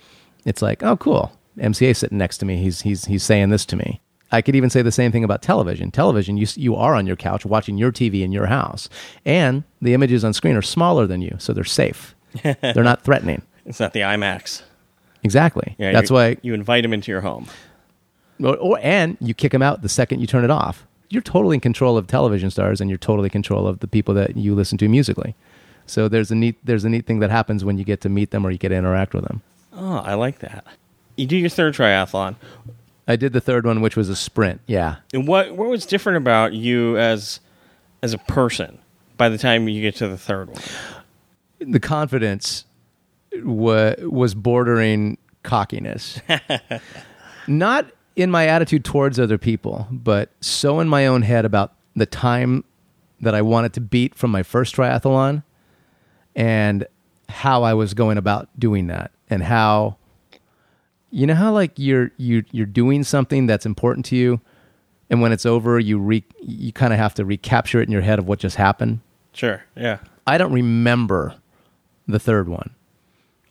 [0.45, 1.31] it's like, oh, cool.
[1.57, 2.57] MCA sitting next to me.
[2.57, 4.01] He's he's he's saying this to me.
[4.31, 5.91] I could even say the same thing about television.
[5.91, 8.89] Television, you you are on your couch watching your TV in your house,
[9.25, 12.15] and the images on screen are smaller than you, so they're safe.
[12.43, 13.41] they're not threatening.
[13.65, 14.63] It's not the IMAX.
[15.23, 15.75] Exactly.
[15.77, 16.37] Yeah, That's you, why.
[16.41, 17.47] you invite them into your home.
[18.41, 20.85] Or, or and you kick them out the second you turn it off.
[21.09, 24.13] You're totally in control of television stars, and you're totally in control of the people
[24.13, 25.35] that you listen to musically.
[25.87, 28.29] So there's a neat there's a neat thing that happens when you get to meet
[28.29, 29.41] them or you get to interact with them.
[29.73, 30.65] Oh, I like that.
[31.15, 32.35] You do your third triathlon.
[33.09, 34.61] I did the third one, which was a sprint.
[34.67, 37.39] Yeah, And what what was different about you as
[38.01, 38.77] as a person
[39.17, 40.61] by the time you get to the third one?
[41.59, 42.63] the confidence
[43.43, 46.21] wa- was bordering cockiness.
[47.47, 52.05] Not in my attitude towards other people, but so in my own head about the
[52.05, 52.63] time
[53.21, 55.43] that I wanted to beat from my first triathlon
[56.35, 56.85] and
[57.27, 59.97] how I was going about doing that and how
[61.11, 64.41] you know how like you're you you're doing something that's important to you
[65.09, 68.01] and when it's over you re, you kind of have to recapture it in your
[68.01, 68.99] head of what just happened.
[69.33, 69.63] Sure.
[69.75, 69.99] Yeah.
[70.27, 71.35] I don't remember
[72.07, 72.71] the third one.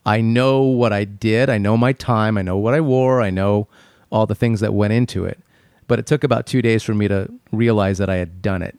[0.07, 1.51] I know what I did.
[1.51, 2.38] I know my time.
[2.38, 3.21] I know what I wore.
[3.21, 3.66] I know
[4.11, 5.38] all the things that went into it.
[5.87, 8.79] But it took about two days for me to realize that I had done it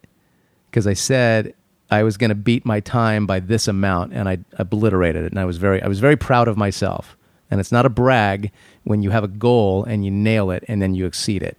[0.69, 1.53] because I said
[1.91, 5.31] I was going to beat my time by this amount, and I obliterated it.
[5.31, 7.17] And I was very, I was very proud of myself.
[7.51, 8.51] And it's not a brag
[8.83, 11.57] when you have a goal and you nail it and then you exceed it.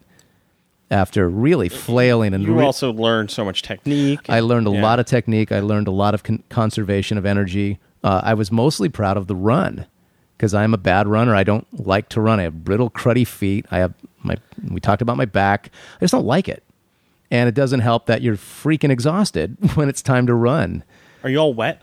[0.90, 4.28] After really flailing and You re- also learned so much technique.
[4.28, 4.82] I learned a Yeah.
[4.82, 5.52] lot of technique.
[5.52, 7.78] I learned a lot of con- conservation of energy.
[8.02, 9.86] Uh, I was mostly proud of the run
[10.36, 11.34] because I'm a bad runner.
[11.34, 12.40] I don't like to run.
[12.40, 13.66] I have brittle, cruddy feet.
[13.70, 14.36] I have my.
[14.68, 15.70] We talked about my back.
[15.96, 16.64] I just don't like it,
[17.30, 20.82] and it doesn't help that you're freaking exhausted when it's time to run.
[21.22, 21.80] Are you all wet?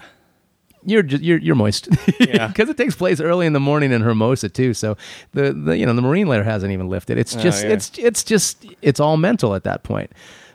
[0.90, 2.48] You're just, you're you're moist Yeah.
[2.48, 4.74] because it takes place early in the morning in Hermosa too.
[4.74, 4.96] So
[5.34, 7.18] the, the you know the marine layer hasn't even lifted.
[7.18, 7.74] It's just Oh, yeah.
[7.74, 10.12] it's it's just it's all mental at that point.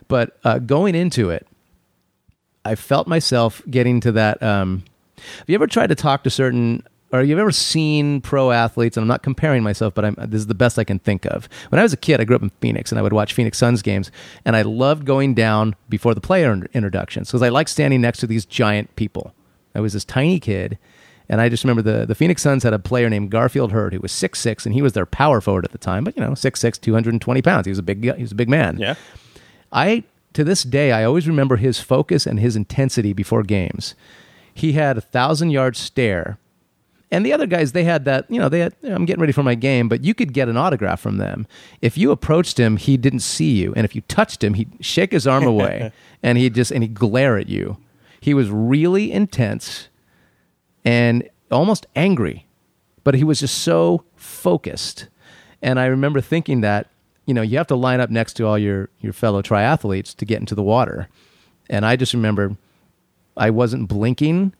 [0.07, 1.45] But uh, going into it,
[2.65, 4.41] I felt myself getting to that.
[4.41, 4.83] Um,
[5.17, 8.97] have you ever tried to talk to certain, or you've ever seen pro athletes?
[8.97, 11.47] And I'm not comparing myself, but I'm, this is the best I can think of.
[11.69, 13.57] When I was a kid, I grew up in Phoenix, and I would watch Phoenix
[13.57, 14.11] Suns games,
[14.45, 18.27] and I loved going down before the player introductions because I like standing next to
[18.27, 19.33] these giant people.
[19.75, 20.77] I was this tiny kid,
[21.29, 23.99] And I just remember the, the Phoenix Suns had a player named Garfield Heard who
[23.99, 26.03] was 6'6", and he was their power forward at the time.
[26.03, 27.65] But, you know, 6'6", 220 pounds.
[27.65, 28.77] He was a big, he was a big man.
[28.77, 28.95] Yeah.
[29.71, 33.95] I to this day I always remember his focus and his intensity before games.
[34.53, 36.37] He had a thousand yard stare,
[37.11, 39.43] and the other guys they had that you know they had I'm getting ready for
[39.43, 41.47] my game, but you could get an autograph from them.
[41.81, 45.11] If you approached him, he didn't see you, and if you touched him, he'd shake
[45.11, 45.91] his arm away,
[46.23, 47.77] and he'd just and he'd glare at you.
[48.23, 49.89] He was really intense
[50.85, 52.47] and almost angry,
[53.03, 55.09] but he was just so focused.
[55.61, 56.87] And I remember thinking that,
[57.25, 60.23] you know, you have to line up next to all your, your fellow triathletes to
[60.23, 61.09] get into the water.
[61.69, 62.55] And I just remember
[63.35, 64.53] I wasn't blinking.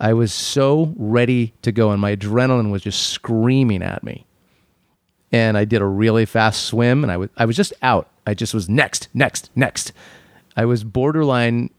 [0.00, 4.26] I was so ready to go, and my adrenaline was just screaming at me.
[5.30, 8.10] And I did a really fast swim, and I was, I was just out.
[8.26, 9.92] I just was next, next, next.
[10.56, 11.70] I was borderline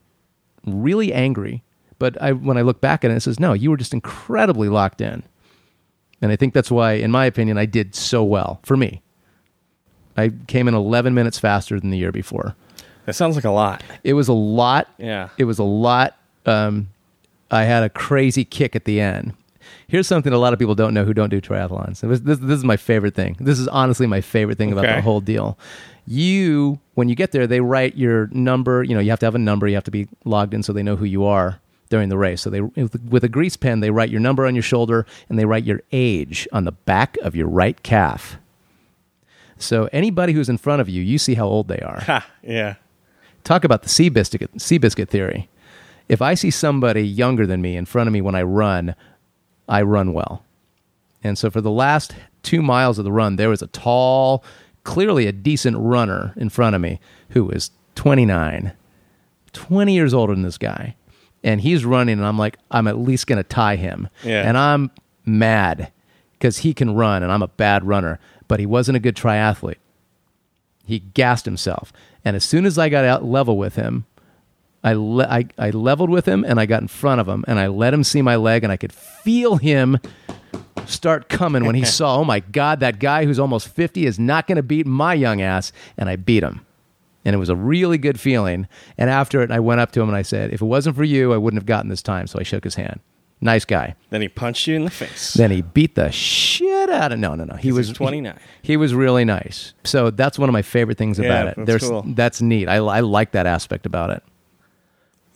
[0.67, 1.63] really angry.
[1.99, 4.69] But I, when I look back at it, it says, no, you were just incredibly
[4.69, 5.23] locked in.
[6.21, 9.01] And I think that's why, in my opinion, I did so well for me.
[10.15, 12.55] I came in 11 minutes faster than the year before.
[13.05, 13.83] That sounds like a lot.
[14.03, 14.89] It was a lot.
[14.97, 15.29] Yeah.
[15.37, 16.17] It was a lot.
[16.45, 16.89] Um,
[17.49, 19.33] I had a crazy kick at the end.
[19.87, 22.03] Here's something a lot of people don't know who don't do triathlons.
[22.03, 23.37] Was, this, this is my favorite thing.
[23.39, 25.57] This is honestly my favorite thing about the whole deal.
[26.07, 28.81] You, when you get there, they write your number.
[28.83, 29.67] You know, you have to have a number.
[29.67, 32.41] You have to be logged in so they know who you are during the race.
[32.41, 35.45] So they, with a grease pen, they write your number on your shoulder and they
[35.45, 38.37] write your age on the back of your right calf.
[39.57, 42.29] So anybody who's in front of you, you see how old they are Ha.
[42.43, 42.75] Yeah.
[43.43, 45.49] talk about the Seabiscuit sea biscuit theory.
[46.07, 48.95] If I see somebody younger than me in front of me when I run,
[49.67, 50.43] I run well.
[51.23, 54.43] And so for the last two miles of the run, there was a tall,
[54.87, 58.71] clearly a decent runner in front of me who was 29,
[59.53, 60.95] 20 years older than this guy.
[61.43, 64.09] And he's running, and I'm like, I'm at least going to tie him.
[64.23, 64.41] Yeah.
[64.41, 64.89] And I'm
[65.25, 65.91] mad
[66.33, 69.77] because he can run, and I'm a bad runner, but he wasn't a good triathlete
[70.87, 71.91] he gassed himself.
[72.23, 74.05] And as soon as I got out level with him,
[74.83, 77.59] I, le- I, I leveled with him and I got in front of him and
[77.59, 79.97] I let him see my leg and I could feel him
[80.85, 84.47] start coming when he saw, oh my God, that guy who's almost 50 is not
[84.47, 85.71] going to beat my young ass.
[85.97, 86.65] And I beat him.
[87.25, 88.67] And it was a really good feeling.
[88.97, 91.03] And after it, I went up to him and I said, if it wasn't for
[91.03, 92.27] you, I wouldn't have gotten this time.
[92.27, 93.01] So I shook his hand.
[93.41, 93.95] Nice guy.
[94.09, 95.33] Then he punched you in the face.
[95.33, 97.55] Then he beat the shit out of no, no, no.
[97.55, 98.33] He was 29.
[98.63, 99.73] He, he was really nice.
[99.83, 101.55] So that's one of my favorite things about Yeah, it.
[101.57, 102.03] that's There's cool.
[102.07, 102.67] that's neat.
[102.67, 104.23] I, I like that aspect about it.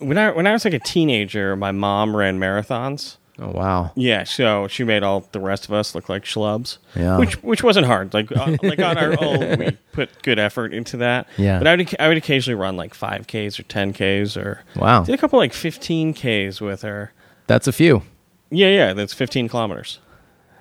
[0.02, 3.16] When I when I was like a teenager, my mom ran marathons.
[3.38, 3.92] Oh wow.
[3.96, 6.76] Yeah, so she made all the rest of us look like schlubs.
[6.94, 7.16] Yeah.
[7.18, 8.12] which which wasn't hard.
[8.12, 11.26] Like uh, like on our own, we put good effort into that.
[11.38, 11.58] Yeah.
[11.58, 15.04] but I would I would occasionally run like five ks or ten ks or Wow.
[15.04, 17.12] did a couple like fifteen ks with her.
[17.46, 18.02] That's a few.
[18.50, 19.98] Yeah, yeah, that's fifteen kilometers.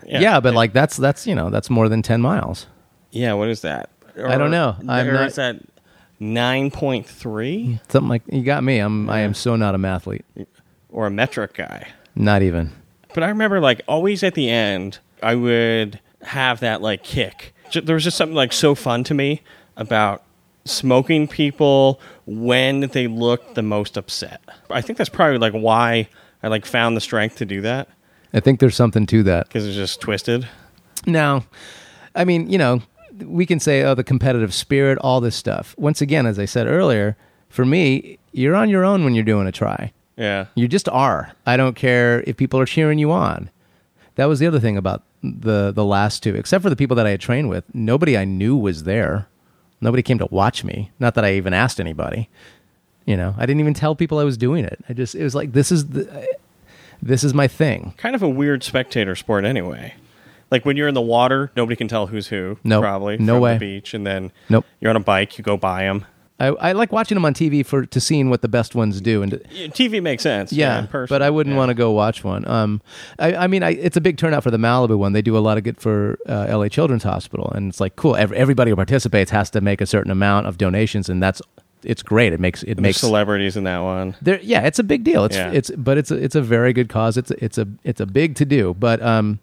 [0.05, 2.67] Yeah, but like that's that's you know that's more than ten miles.
[3.11, 3.89] yeah, what is that?
[4.17, 4.75] I don't know.
[4.87, 5.57] I'm or not- is that
[6.21, 8.79] nine point three Something like you got me.
[8.79, 10.23] I'm I am so not a mathlete.
[10.89, 11.87] or a metric guy?
[12.15, 12.71] Not even.
[13.13, 17.53] But I remember like always at the end, I would have that like kick.
[17.73, 19.41] There was just something like so fun to me
[19.77, 20.23] about
[20.65, 24.41] smoking people when they looked the most upset.
[24.69, 26.07] I think that's probably like why
[26.43, 27.87] I like found the strength to do that
[28.33, 29.47] I think there's something to that.
[29.47, 30.47] because it's just twisted.
[31.05, 31.45] Now,
[32.15, 32.81] I mean, you know,
[33.21, 35.75] we can say, oh, the competitive spirit, all this stuff.
[35.77, 37.17] Once again, as I said earlier,
[37.49, 39.91] for me, you're on your own when you're doing a try.
[40.17, 40.45] Yeah.
[40.55, 41.33] You just are.
[41.45, 43.49] I don't care if people are cheering you on.
[44.15, 47.07] That was the other thing about the the last two, except for the people that
[47.07, 47.63] I had trained with.
[47.73, 49.27] Nobody I knew was there.
[49.79, 50.91] Nobody came to watch me.
[50.99, 52.29] Not that I even asked anybody.
[53.05, 54.83] You know, I didn't even tell people I was doing it.
[54.87, 56.35] I just it was like this is the
[57.01, 57.93] this is my thing.
[57.97, 59.95] Kind of a weird spectator sport anyway.
[60.51, 62.57] Like when you're in the water, nobody can tell who's who.
[62.63, 62.81] Nope.
[62.83, 63.17] Probably.
[63.17, 63.53] No from way.
[63.53, 64.65] The beach, and then Nope.
[64.79, 66.05] you're on a bike, you go by them.
[66.39, 69.21] I, I like watching them on TV for to seeing what the best ones do
[69.21, 69.37] and to,
[69.69, 70.51] TV makes sense.
[70.51, 71.57] Yeah, in but I wouldn't Yeah.
[71.59, 72.47] want to go watch one.
[72.47, 72.81] Um,
[73.19, 75.13] I, I mean, I, it's a big turnout for the Malibu one.
[75.13, 78.15] They do a lot of good for uh, LA Children's Hospital, and it's like cool.
[78.15, 81.43] Ev- everybody who participates has to make a certain amount of donations, and that's
[81.83, 82.33] it's great.
[82.33, 84.15] It makes it There's makes celebrities in that one.
[84.23, 84.39] there.
[84.41, 85.25] Yeah, it's a big deal.
[85.25, 85.51] It's Yeah.
[85.51, 87.17] it's but it's a, it's a very good cause.
[87.17, 89.39] It's a, it's a it's a big to do, but um.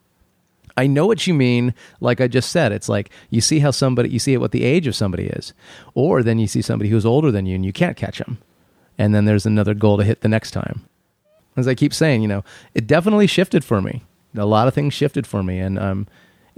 [0.78, 1.74] I know what you mean.
[2.00, 4.86] Like I just said, it's like you see how somebody, you see what the age
[4.86, 5.52] of somebody is,
[5.94, 8.38] or then you see somebody who's older than you and you can't catch them,
[8.96, 10.84] and then there's another goal to hit the next time.
[11.56, 12.44] As I keep saying, you know,
[12.74, 14.04] it definitely shifted for me.
[14.36, 16.06] A lot of things shifted for me, and um,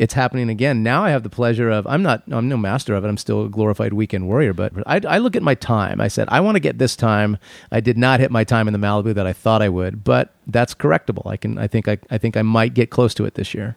[0.01, 0.83] it's happening again.
[0.83, 3.09] Now I have the pleasure of I'm not I'm no master of it.
[3.09, 6.01] I'm still a glorified weekend warrior, but I, I look at my time.
[6.01, 7.39] I said I want to get this time.
[7.71, 10.35] I did not hit my time in the Malibu that I thought I would, but
[10.47, 11.27] that's correctable.
[11.27, 13.77] I can I think I I think I might get close to it this year.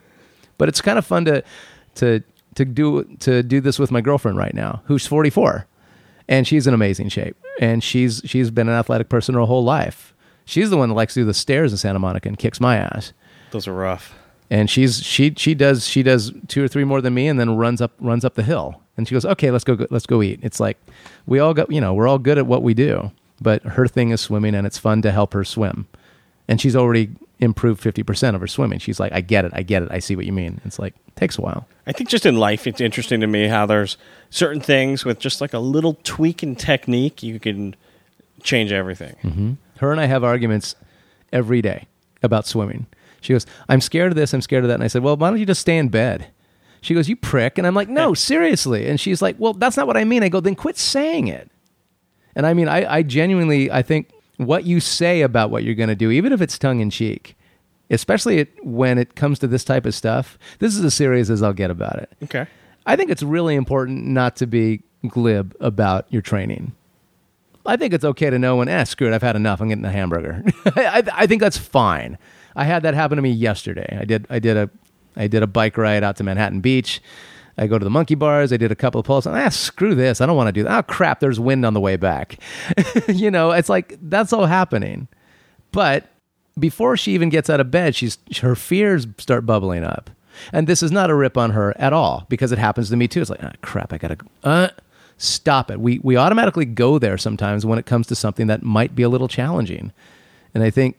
[0.58, 1.42] But it's kind of fun to
[1.96, 2.22] to
[2.54, 5.66] to do to do this with my girlfriend right now, who's 44,
[6.28, 10.14] and she's in amazing shape, and she's she's been an athletic person her whole life.
[10.44, 12.76] She's the one that likes to do the stairs in Santa Monica and kicks my
[12.76, 13.12] ass.
[13.50, 14.14] Those are rough.
[14.50, 17.56] and she's she she does she does two or three more than me and then
[17.56, 18.80] runs up runs up the hill.
[18.96, 20.38] And she goes okay let's go let's go eat.
[20.42, 20.76] It's like
[21.26, 24.10] we all got you know we're all good at what we do but her thing
[24.10, 25.86] is swimming and it's fun to help her swim.
[26.46, 28.78] And she's already improved 50% of her swimming.
[28.78, 29.52] She's like i get it.
[29.54, 29.88] I get it.
[29.90, 30.60] I see what you mean.
[30.64, 31.66] It's like takes a while.
[31.86, 33.96] I think just in life, it's interesting to me how there's
[34.30, 37.76] certain things with just like a little tweak in technique, you can
[38.42, 39.16] change everything.
[39.22, 39.52] Mm-hmm.
[39.78, 40.76] her and i have arguments
[41.32, 41.86] every day
[42.22, 42.86] about swimming.
[43.20, 44.32] She goes i'm scared of this.
[44.32, 44.74] I'm scared of that.
[44.74, 46.28] And i said well why don't you just stay in bed?
[46.80, 47.58] She goes you prick.
[47.58, 48.86] And i'm like no seriously.
[48.86, 50.22] And she's like well that's not what i mean.
[50.22, 51.50] I go then quit saying it.
[52.36, 55.88] And i mean i, I genuinely i think what you say about what you're going
[55.88, 57.36] to do even if it's tongue-in-cheek
[57.90, 61.42] especially it, when it comes to this type of stuff this is as serious as
[61.42, 62.46] i'll get about it Okay.
[62.86, 66.72] I think it's really important not to be glib about your training.
[67.66, 69.60] I think it's okay to know when, eh, screw it, I've had enough.
[69.60, 70.42] I'm getting a hamburger.
[70.66, 72.18] I, I think that's fine.
[72.54, 73.98] I had that happen to me yesterday.
[73.98, 74.26] I did.
[74.28, 74.70] I did a.
[75.16, 77.00] I did a bike ride out to Manhattan Beach.
[77.56, 78.52] I go to the monkey bars.
[78.52, 79.26] I did a couple of pulls.
[79.26, 80.20] And, Ah, screw this.
[80.20, 80.78] I don't want to do that.
[80.78, 81.20] Oh crap!
[81.20, 82.38] There's wind on the way back.
[83.08, 85.08] you know, it's like that's all happening.
[85.72, 86.08] But
[86.58, 90.10] before she even gets out of bed, she's her fears start bubbling up.
[90.52, 93.06] And this is not a rip on her at all because it happens to me
[93.06, 93.20] too.
[93.20, 94.68] It's like, ah, crap, I gotta uh,
[95.16, 95.80] stop it.
[95.80, 99.08] We we automatically go there sometimes when it comes to something that might be a
[99.08, 99.92] little challenging.
[100.54, 100.96] And I think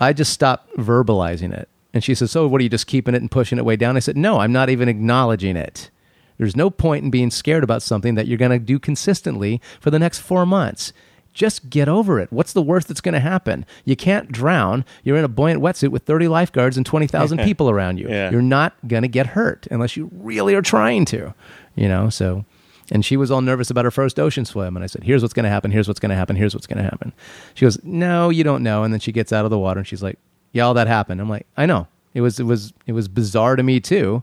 [0.00, 1.68] I just stopped verbalizing it.
[1.94, 3.96] And she says, So what are you just keeping it and pushing it way down?
[3.96, 5.90] I said, No, I'm not even acknowledging it.
[6.38, 9.90] There's no point in being scared about something that you're going to do consistently for
[9.90, 10.92] the next four months.
[11.32, 12.30] Just get over it.
[12.30, 13.64] What's the worst that's going to happen?
[13.84, 14.84] You can't drown.
[15.02, 18.08] You're in a buoyant wetsuit with 30 lifeguards and 20,000 people around you.
[18.08, 18.30] Yeah.
[18.30, 21.34] You're not going to get hurt unless you really are trying to,
[21.74, 22.10] you know?
[22.10, 22.44] So,
[22.90, 24.76] and she was all nervous about her first ocean swim.
[24.76, 25.70] And I said, Here's what's going to happen.
[25.70, 26.36] Here's what's going to happen.
[26.36, 27.14] Here's what's going to happen.
[27.54, 28.82] She goes, No, you don't know.
[28.84, 30.18] And then she gets out of the water and she's like,
[30.52, 31.20] Yeah, all that happened.
[31.20, 31.86] I'm like, I know.
[32.14, 34.22] It was, it was, it was bizarre to me too.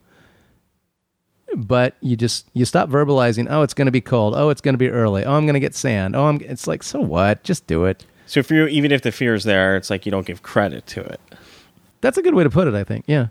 [1.55, 4.35] But you just you stop verbalizing oh it's going to be cold.
[4.35, 5.25] Oh it's going to be early.
[5.25, 6.15] Oh i'm going to get sand.
[6.15, 7.43] Oh i'm it's like so what?
[7.43, 8.05] Just do it.
[8.27, 10.85] So if you even if the fear is there, it's like you don't give credit
[10.87, 11.19] to it.
[12.01, 13.05] that's a good way to put it i think.
[13.07, 13.27] Yeah.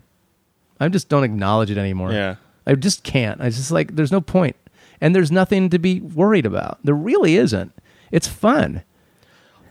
[0.80, 2.12] I just don't acknowledge it anymore.
[2.12, 2.36] Yeah.
[2.66, 3.40] i just can't.
[3.40, 4.56] I just like there's no point.
[5.00, 6.78] And there's nothing to be worried about.
[6.82, 7.72] There really isn't.
[8.10, 8.82] It's fun.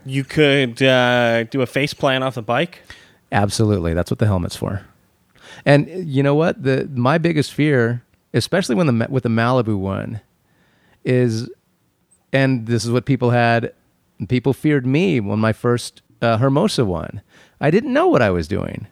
[0.06, 2.80] You could uh, do a face plant off the bike.
[3.30, 4.82] Absolutely, that's what the helmet's for.
[5.64, 6.62] And you know what?
[6.62, 8.02] The my biggest fear,
[8.32, 10.20] especially when the with the Malibu one,
[11.04, 11.50] is,
[12.32, 13.72] and this is what people had.
[14.28, 17.22] People feared me when my first uh, Hermosa one.
[17.60, 18.86] I didn't know what I was doing.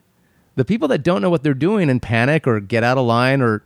[0.55, 3.41] The people that don't know what they're doing and panic or get out of line
[3.41, 3.63] or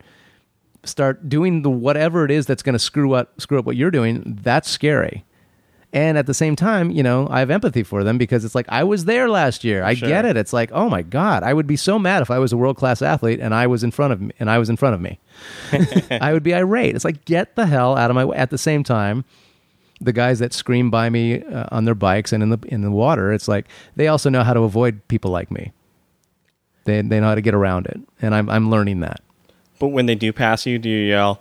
[0.84, 3.90] start doing the whatever it is that's going to screw up screw up what you're
[3.90, 4.38] doing.
[4.42, 5.24] That's scary.
[5.94, 8.64] And at the same time, you know, I have empathy for them because it's like
[8.70, 9.84] I was there last year.
[9.84, 10.08] I Sure.
[10.08, 10.38] get it.
[10.38, 12.78] It's like, oh my god, I would be so mad if I was a world
[12.78, 15.02] class athlete and I was in front of me and I was in front of
[15.02, 15.18] me.
[16.10, 16.94] I would be irate.
[16.94, 18.36] It's like get the hell out of my way.
[18.38, 19.26] At the same time,
[20.00, 22.90] the guys that scream by me uh, on their bikes and in the in the
[22.90, 25.72] water, it's like they also know how to avoid people like me.
[26.84, 29.20] They they know how to get around it, and I'm I'm learning that.
[29.78, 31.40] But when they do pass you, do you yell,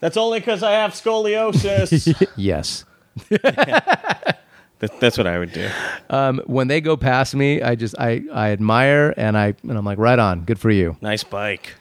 [0.00, 2.26] "That's only because I have scoliosis"?
[2.36, 2.84] Yes.
[3.28, 4.38] that,
[4.78, 5.68] that's what I would do.
[6.10, 9.84] Um, when they go past me, I just I, I admire and I and I'm
[9.84, 10.96] like, right on, good for you.
[11.00, 11.74] Nice bike.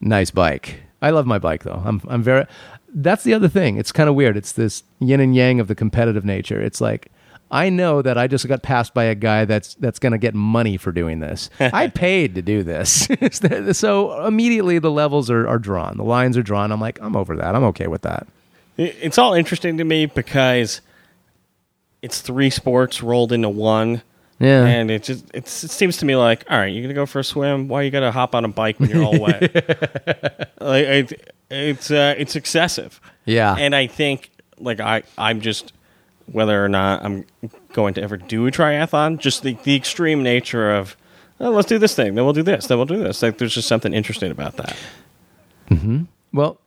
[0.00, 0.82] Nice bike.
[1.00, 1.82] I love my bike though.
[1.84, 2.46] I'm I'm very.
[2.94, 3.76] That's the other thing.
[3.76, 4.36] It's kind of weird.
[4.36, 6.60] It's this yin and yang of the competitive nature.
[6.60, 7.10] It's like
[7.50, 10.34] I know that I just got passed by a guy that's that's going to get
[10.34, 11.50] money for doing this.
[11.60, 13.08] I paid to do this,
[13.72, 15.96] so immediately the levels are, are drawn.
[15.96, 16.72] The lines are drawn.
[16.72, 17.54] I'm like, I'm over that.
[17.54, 18.26] I'm okay with that.
[18.78, 20.80] It- It's all interesting to me because
[22.00, 24.02] it's three sports rolled into one.
[24.40, 24.64] Yeah.
[24.64, 27.18] And it just it's, it seems to me like, all right, you're gonna go for
[27.18, 27.66] a swim.
[27.68, 29.42] Why you gotta hop on a bike when you're all wet?
[30.60, 33.00] like it, it's uh, it's excessive.
[33.24, 33.56] Yeah.
[33.58, 35.72] And I think like I I'm just
[36.30, 37.24] whether or not I'm
[37.72, 40.96] going to ever do a triathlon, just the, the extreme nature of
[41.40, 43.22] oh, let's do this thing, then we'll do this, then we'll do this.
[43.22, 44.76] Like there's just something interesting about that.
[46.32, 46.60] Well,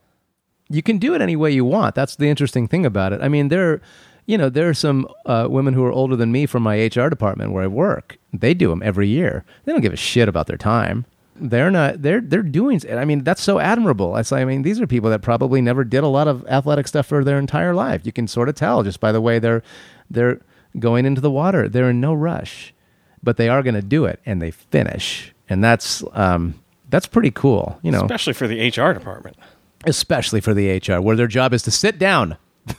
[0.72, 1.94] you can do it any way you want.
[1.94, 3.20] That's the interesting thing about it.
[3.22, 3.80] I mean, there,
[4.26, 7.08] you know, there are some uh, women who are older than me from my HR
[7.08, 8.18] department where I work.
[8.32, 9.44] They do them every year.
[9.64, 11.04] They don't give a shit about their time.
[11.36, 12.96] they're not they're they're doing it.
[13.02, 16.04] i mean that's so admirable It's, i mean these are people that probably never did
[16.04, 19.00] a lot of athletic stuff for their entire life you can sort of tell just
[19.00, 19.62] by the way they're
[20.10, 20.38] they're
[20.78, 22.74] going into the water they're in no rush
[23.22, 26.54] but they are going to do it and they finish and that's um
[26.90, 29.36] that's pretty cool you know Especially for the HR department.
[29.84, 32.36] Especially for the hr where their job is to sit down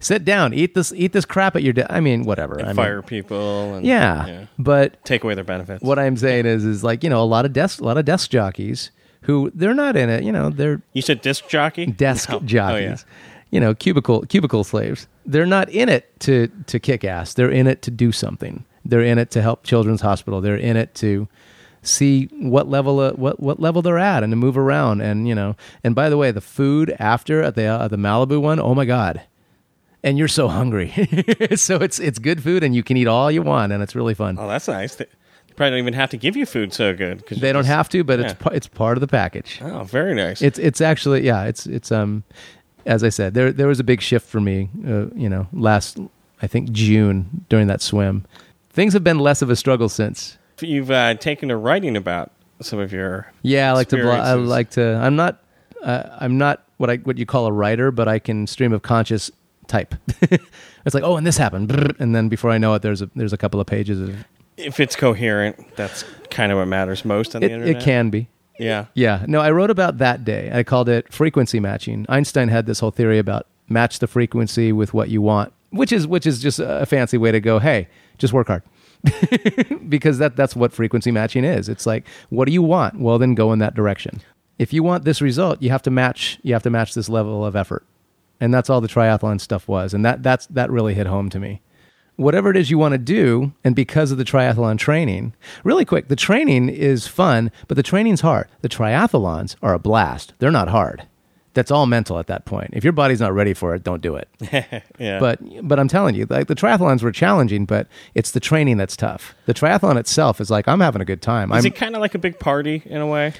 [0.00, 2.76] sit down eat this eat this crap at your de- i mean whatever I mean,
[2.76, 5.82] Fire people and yeah, but take away their benefits.
[5.82, 8.04] what i'm saying is is like you know a lot of desk a lot of
[8.04, 8.90] desk jockeys
[9.22, 11.86] who they're not in it you know they're you said disc jockey?
[11.86, 12.36] desk No.
[12.36, 13.04] Oh, jockeys.
[13.06, 13.12] Oh,
[13.50, 15.08] You know, cubicle cubicle slaves.
[15.26, 17.34] They're not in it to to kick ass.
[17.34, 18.64] They're in it to do something.
[18.84, 20.40] They're in it to help Children's Hospital.
[20.40, 21.26] They're in it to
[21.88, 25.34] see what level uh, what what level they're at and to move around and you
[25.34, 25.56] know.
[25.82, 28.84] And by the way, the food after at the uh, the Malibu one, oh my
[28.84, 29.22] god.
[30.04, 30.90] And you're so hungry.
[31.56, 34.14] so it's it's good food and you can eat all you want and it's really
[34.14, 34.36] fun.
[34.38, 34.94] Oh, that's nice.
[34.94, 35.06] They
[35.56, 37.88] probably don't even have to give you food so good cause They don't just- have
[37.88, 38.38] to, but it's yeah.
[38.38, 39.58] pa- it's part of the package.
[39.60, 40.40] Oh, very nice.
[40.40, 41.44] It's it's actually yeah.
[41.44, 42.22] It's it's um,
[42.86, 44.68] as I said, there there was a big shift for me.
[44.86, 45.98] Uh, you know, last
[46.40, 48.24] I think June during that swim,
[48.70, 50.37] things have been less of a struggle since.
[50.60, 53.96] You've uh, taken to writing about some of your Yeah, I like to.
[53.96, 54.96] Blo- I like to.
[54.96, 55.42] I'm not.
[55.82, 58.82] Uh, I'm not what I what you call a writer, but I can stream of
[58.82, 59.30] conscious
[59.66, 59.94] type.
[60.22, 63.32] it's like, oh, and this happened, and then before I know it, there's a there's
[63.32, 64.24] a couple of pages of
[64.56, 67.48] If it's coherent, that's kind of what matters most on it.
[67.48, 67.76] the internet.
[67.76, 68.28] It can be.
[68.58, 68.86] Yeah.
[68.94, 69.24] Yeah.
[69.28, 70.50] No, I wrote about that day.
[70.52, 72.06] I called it frequency matching.
[72.08, 76.06] Einstein had this whole theory about match the frequency with what you want, which is
[76.06, 77.88] which is just a fancy way to go, hey,
[78.18, 78.62] just work hard.
[79.88, 81.68] because that that's what frequency matching is.
[81.68, 83.00] It's like, what do you want?
[83.00, 84.20] Well, then go in that direction.
[84.58, 87.44] If you want this result, you have to match you have to match this level
[87.44, 87.84] of effort.
[88.40, 89.94] And that's all the triathlon stuff was.
[89.94, 91.60] And that that's that really hit home to me
[92.18, 95.32] whatever it is you want to do, and because of the triathlon training,
[95.64, 98.48] really quick, the training is fun, but the training's hard.
[98.60, 100.34] The triathlons are a blast.
[100.38, 101.06] They're not hard.
[101.54, 102.70] That's all mental at that point.
[102.74, 104.28] If your body's not ready for it, don't do it.
[104.98, 105.18] Yeah.
[105.20, 108.96] But but I'm telling you, like the triathlons were challenging, but it's the training that's
[108.96, 109.34] tough.
[109.46, 111.52] The triathlon itself is like I'm having a good time.
[111.52, 113.32] is I'm it kind of like a big party in a way?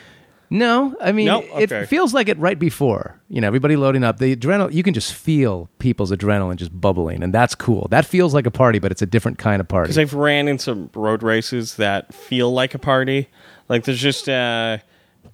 [0.51, 1.43] no, I mean No?
[1.43, 1.83] Okay.
[1.83, 3.21] it feels like it right before.
[3.29, 4.19] You know, everybody loading up.
[4.19, 7.87] The adrenaline you can just feel people's adrenaline just bubbling, and that's cool.
[7.91, 9.89] That feels like a party, but it's a different kind of party.
[9.89, 13.29] Because I've ran in some road races that feel like a party.
[13.69, 14.79] Like there's just uh,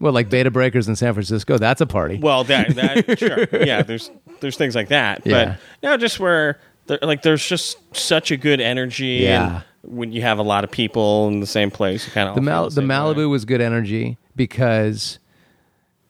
[0.00, 2.18] Well, like Bay to Breakers in San Francisco, that's a party.
[2.18, 5.22] well that that sure yeah there's there's things like that.
[5.24, 5.56] Yeah.
[5.82, 9.20] But no, just where there, like there's just such a good energy.
[9.22, 9.62] Yeah.
[9.82, 12.34] And when you have a lot of people in the same place, you kind of
[12.34, 15.18] the Mal- the Malibu was good energy because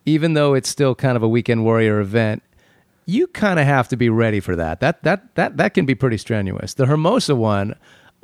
[0.06, 2.42] even though it's still kind of a weekend warrior event,
[3.06, 4.80] you kind of have to be ready for that.
[4.80, 6.74] That that that that can be pretty strenuous.
[6.74, 7.74] The Hermosa one,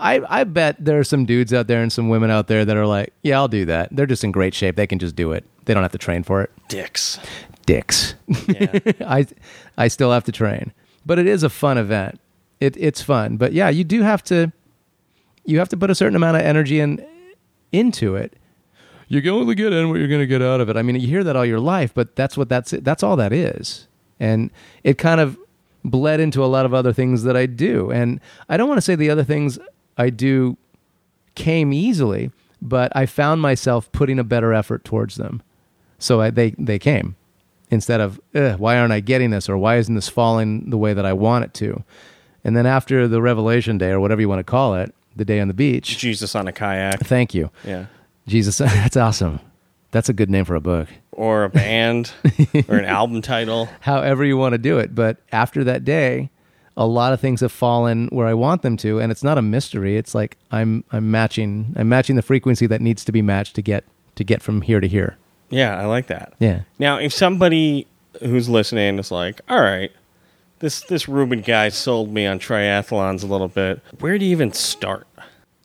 [0.01, 2.77] I I bet there are some dudes out there and some women out there that
[2.77, 3.95] are like, yeah, I'll do that.
[3.95, 4.77] They're just in great shape.
[4.77, 5.45] They can just do it.
[5.67, 6.51] They don't have to train for it.
[6.69, 7.19] dicks.
[7.67, 8.15] Dicks.
[8.49, 8.79] Yeah.
[9.07, 9.27] I
[9.77, 10.73] I still have to train,
[11.05, 12.19] but it is a fun event.
[12.59, 14.53] It it's fun, but yeah, you do have to
[15.45, 17.05] you have to put a certain amount of energy in
[17.73, 18.35] into it.
[19.09, 20.77] You can only get in what you're going to get out of it.
[20.77, 23.33] I mean, you hear that all your life, but that's what that's that's all that
[23.33, 23.89] is,
[24.19, 24.51] and
[24.85, 25.37] it kind of
[25.85, 27.91] bled into a lot of other things that I do.
[27.91, 29.59] And I don't want to say the other things
[29.99, 30.57] I do
[31.35, 32.31] came easily,
[32.61, 35.43] but I found myself putting a better effort towards them.
[35.99, 37.17] So I, they they came
[37.71, 38.21] instead of
[38.59, 41.45] why aren't I getting this or why isn't this falling the way that I want
[41.45, 41.85] it to.
[42.43, 45.41] And then after the revelation day or whatever you want to call it, the day
[45.41, 45.99] on the beach.
[45.99, 47.01] Jesus on a kayak.
[47.01, 47.87] Thank you, Yeah.
[48.27, 48.59] Jesus.
[48.59, 49.41] That's awesome.
[49.93, 50.89] That's a good name for a book.
[51.13, 52.13] Or a band
[52.69, 53.69] or an album title.
[53.81, 56.31] However you want to do it, but after that day,
[56.81, 59.43] a lot of things have fallen where I want them to, and it's not a
[59.43, 59.99] mystery.
[59.99, 63.63] It's like I'm I'm matching I'm matching the frequency that needs to be matched to
[63.63, 63.85] get
[64.17, 65.19] to get from here to here.
[65.51, 66.33] Yeah, I like that.
[66.39, 66.63] Yeah.
[66.79, 67.87] Now, if somebody
[68.21, 69.93] who's listening is like, "All right,
[70.61, 73.83] this this Rubin guy sold me on triathlons a little bit.
[73.99, 75.07] Where do you even start?"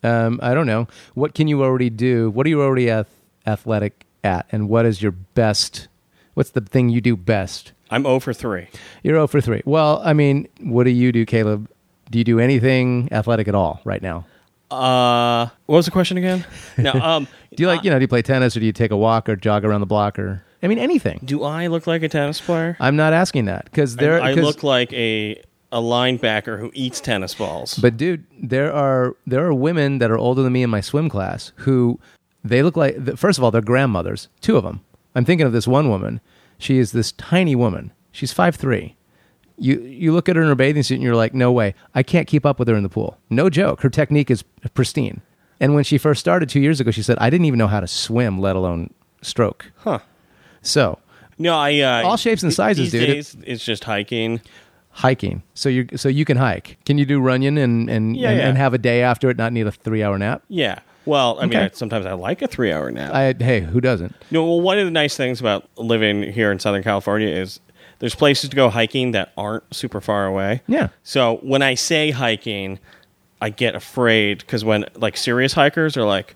[0.04, 0.88] Um, I don't know.
[1.14, 2.30] What can you already do?
[2.30, 3.08] What are you already ath-
[3.48, 4.46] athletic at?
[4.52, 5.88] And what is your best?
[6.34, 7.72] What's the thing you do best?
[7.92, 8.68] I'm 0 for 3.
[9.04, 9.62] You're 0 for 3.
[9.66, 11.70] Well, I mean, what do you do, Caleb?
[12.12, 14.26] Do you do anything athletic at all right now?
[14.72, 16.46] Uh, what was the question again?
[16.78, 18.92] No, um, Do you like, you know, do you play tennis or do you take
[18.92, 21.20] a walk or jog around the block or, I mean, anything?
[21.24, 22.76] do I look like a tennis player?
[22.80, 26.72] I'm not asking that because there, I, I 'cause- look like a a linebacker who
[26.74, 27.74] eats tennis balls.
[27.82, 31.10] But dude, there are there are women that are older than me in my swim
[31.10, 32.00] class who
[32.44, 33.18] they look like.
[33.18, 34.30] First of all, they're grandmothers.
[34.42, 34.82] Two of them.
[35.16, 36.22] I'm thinking of this one woman.
[36.58, 37.92] She is this tiny woman.
[38.12, 38.96] She's five three.
[39.58, 41.76] You you look at her in her bathing suit and you're like, no way.
[41.94, 43.18] I can't keep up with her in the pool.
[43.30, 43.82] No joke.
[43.82, 44.44] Her technique is
[44.74, 45.22] pristine.
[45.60, 47.80] And when she first started two years ago, she said, I didn't even know how
[47.80, 49.72] to swim, let alone stroke.
[49.78, 50.00] Huh.
[50.62, 51.00] So,
[51.38, 53.08] No, I uh, All shapes and sizes, dude.
[53.08, 54.42] Days, it's just hiking.
[54.90, 55.44] hiking.
[55.54, 56.78] So you so you can hike.
[56.86, 58.48] Can you do Runyon and and, Yeah, and, yeah.
[58.50, 60.44] and have a day after it, not need a three hour nap?
[60.50, 60.80] Yeah.
[61.06, 61.66] Well, I mean, Okay.
[61.66, 63.14] I, sometimes I like a three-hour nap.
[63.14, 64.16] I hey, who doesn't?
[64.32, 67.60] No, well, one of the nice things about living here in Southern California is
[68.00, 70.62] there's places to go hiking that aren't super far away.
[70.68, 70.90] Yeah.
[71.04, 72.80] So when I say hiking,
[73.42, 76.36] I get afraid because when like serious hikers are like,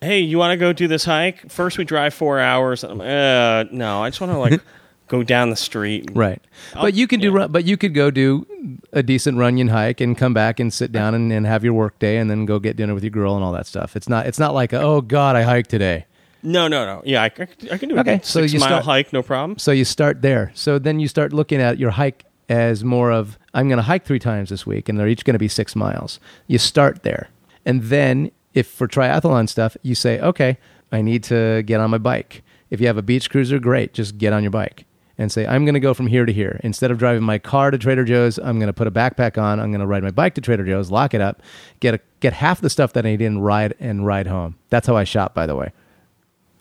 [0.00, 1.50] "Hey, you want to go do this hike?
[1.50, 4.60] First, we drive four hours." I'm, uh, no, I just want to like
[5.12, 6.10] go down the street.
[6.14, 6.40] Right.
[6.72, 8.46] But oh, you can do run, but you could go do
[8.94, 11.98] a decent Runyon hike and come back and sit down and, and have your work
[11.98, 13.94] day and then go get dinner with your girl and all that stuff.
[13.94, 16.06] It's not it's not like oh god, I hiked today.
[16.42, 17.02] No, no, no.
[17.04, 19.58] Yeah, I, I, can do Okay, a so six you mile start- hike, no problem.
[19.58, 20.50] So you start there.
[20.54, 24.04] So then you start looking at your hike as more of I'm going to hike
[24.04, 26.18] 3 times this week and they're each going to be 6 miles.
[26.48, 27.28] You start there.
[27.66, 30.58] And then if for triathlon stuff, you say, "Okay,
[30.90, 34.16] I need to get on my bike." If you have a beach cruiser, great, just
[34.18, 34.86] get on your bike
[35.18, 37.70] and say, "I'm going to go from here to here." Instead of driving my car
[37.70, 40.10] to Trader Joe's, I'm going to put a backpack on, I'm going to ride my
[40.10, 41.42] bike to Trader Joe's, lock it up,
[41.80, 44.56] get a, get half the stuff that I need and ride and ride home.
[44.70, 45.72] That's how I shop, by the way.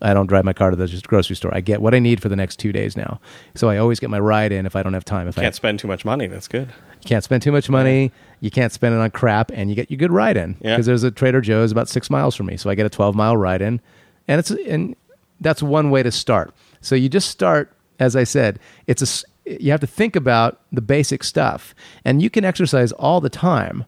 [0.04, 1.54] I don't drive my car to the grocery store.
[1.54, 3.22] I get what I need for the next two days now.
[3.54, 5.28] So I always get my ride in if I don't have time.
[5.28, 6.26] If I Can't spend too much money.
[6.26, 6.70] That's good.
[6.70, 9.92] you can't spend too much money, you can't spend it on crap, and you get
[9.92, 10.58] your good ride in.
[10.60, 10.72] Yeah.
[10.74, 13.14] Because there's a Trader Joe's about six miles from me, so I get a 12
[13.16, 13.80] mile ride in,
[14.28, 14.96] and it's and
[15.40, 16.52] that's one way to start.
[16.82, 17.72] So you just start,
[18.02, 22.30] as I said, it's a you have to think about the basic stuff, and you
[22.30, 23.86] can exercise all the time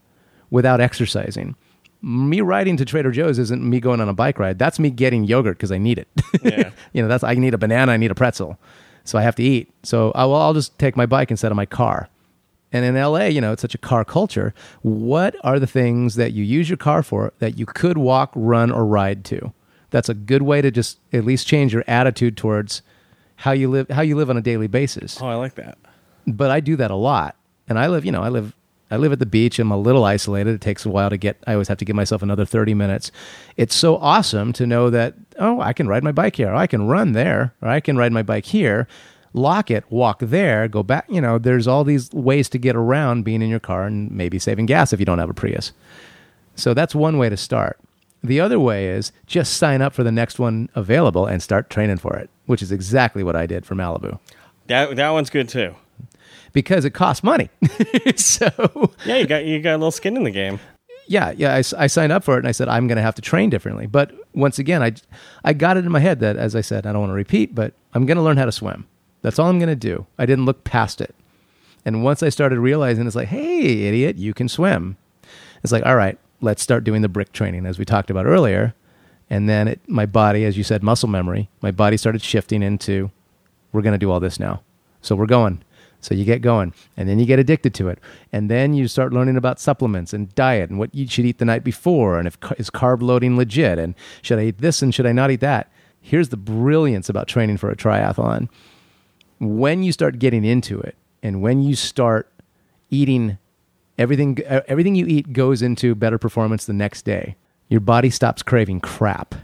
[0.50, 1.56] without exercising.
[2.00, 4.58] Me riding to Trader Joe's isn't me going on a bike ride.
[4.58, 6.08] That's me getting yogurt because I need it.
[6.42, 6.70] Yeah.
[6.92, 8.58] you know, that's I need a banana, I need a pretzel,
[9.02, 9.72] so I have to eat.
[9.82, 12.08] So I will, I'll just take my bike instead of my car.
[12.72, 14.54] And in LA, you know, it's such a car culture.
[14.82, 18.70] What are the things that you use your car for that you could walk, run,
[18.70, 19.52] or ride to?
[19.90, 22.82] That's a good way to just at least change your attitude towards
[23.44, 25.20] how you live how you live on a daily basis.
[25.20, 25.76] Oh, I like that.
[26.26, 27.36] But I do that a lot.
[27.68, 28.54] And I live, you know, I live
[28.90, 29.58] I live at the beach.
[29.58, 30.54] I'm a little isolated.
[30.54, 33.12] It takes a while to get I always have to give myself another 30 minutes.
[33.58, 36.48] It's so awesome to know that oh, I can ride my bike here.
[36.48, 38.88] Or I can run there, or I can ride my bike here.
[39.34, 41.04] Lock it, walk there, go back.
[41.10, 44.38] You know, there's all these ways to get around being in your car and maybe
[44.38, 45.72] saving gas if you don't have a Prius.
[46.54, 47.78] So that's one way to start.
[48.24, 51.98] The other way is just sign up for the next one available and start training
[51.98, 54.18] for it, which is exactly what I did for Malibu
[54.66, 55.74] That that one's good too.
[56.52, 57.50] because it costs money.
[58.16, 60.58] so, Yeah, you got you got a little skin in the game.
[61.06, 63.14] yeah, yeah, I, I signed up for it and I said, I'm going to have
[63.16, 63.86] to train differently.
[63.86, 64.92] But once again, I,
[65.44, 67.54] I got it in my head that, as I said, I don't want to repeat,
[67.54, 68.86] but I'm going to learn how to swim.
[69.20, 70.06] That's all I'm going to do.
[70.18, 71.14] I didn't look past it.
[71.84, 74.96] And once I started realizing it's like, hey, idiot, you can swim.
[75.62, 78.74] It's like, all right, let's start doing the brick training as we talked about earlier.
[79.30, 83.10] And then it, my body, as you said, muscle memory, my body started shifting into,
[83.72, 84.62] we're going to do all this now.
[85.00, 85.62] So we're going.
[86.00, 87.98] So you get going, and then you get addicted to it,
[88.30, 91.46] and then you start learning about supplements and diet and what you should eat the
[91.46, 95.06] night before, and if is carb loading legit, and should I eat this and should
[95.06, 95.72] I not eat that?
[96.02, 98.50] Here's the brilliance about training for a triathlon:
[99.40, 102.30] when you start getting into it, and when you start
[102.90, 103.38] eating
[103.98, 107.36] everything, uh, everything you eat goes into better performance the next day.
[107.68, 109.34] Your body stops craving crap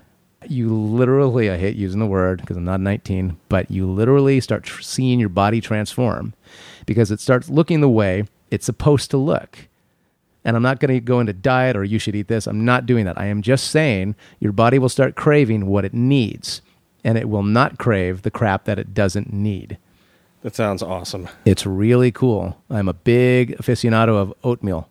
[0.48, 4.64] you literally, I hate using the word because I'm not 19, but you literally start
[4.64, 6.34] tr- seeing your body transform
[6.86, 9.68] because it starts looking the way it's supposed to look.
[10.44, 12.46] And I'm not going to go into diet or you should eat this.
[12.46, 13.18] I'm not doing that.
[13.18, 16.62] I am just saying your body will start craving what it needs
[17.04, 19.76] and it will not crave the crap that it doesn't need.
[20.42, 21.28] That sounds awesome.
[21.44, 22.56] It's really cool.
[22.70, 24.88] I'm a big aficionado of oatmeal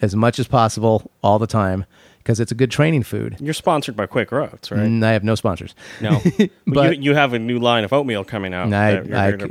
[0.00, 1.84] as much as possible all the time
[2.18, 3.36] because it's a good training food.
[3.40, 4.80] You're sponsored by Quaker Oats, right?
[4.80, 5.74] And I have no sponsors.
[6.00, 8.72] No, But- but you, you have a new line of oatmeal coming out.
[8.72, 8.98] I,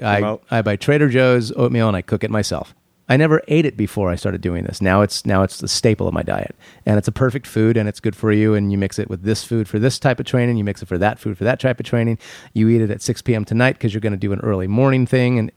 [0.03, 0.37] I, I.
[0.49, 2.73] I buy Trader Joe's oatmeal and I cook it myself.
[3.09, 4.81] I never ate it before I started doing this.
[4.81, 7.89] Now it's now it's the staple of my diet, and it's a perfect food, and
[7.89, 8.53] it's good for you.
[8.53, 10.57] And you mix it with this food for this type of training.
[10.57, 12.19] You mix it for that food for that type of training.
[12.53, 13.43] You eat it at 6 p.m.
[13.43, 15.51] tonight because you're going to do an early morning thing, and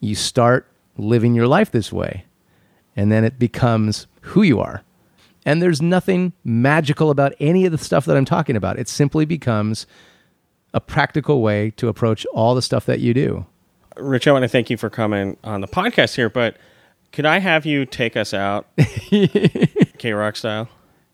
[0.00, 0.66] you start
[0.96, 2.24] living your life this way,
[2.96, 4.82] and then it becomes who you are.
[5.46, 8.78] And there's nothing magical about any of the stuff that I'm talking about.
[8.78, 9.86] It simply becomes
[10.74, 13.46] a practical way to approach all the stuff that you do.
[13.96, 16.56] Rich, I want to thank you for coming on the podcast here, but
[17.12, 18.66] could I have you take us out,
[19.98, 20.68] K Rock style?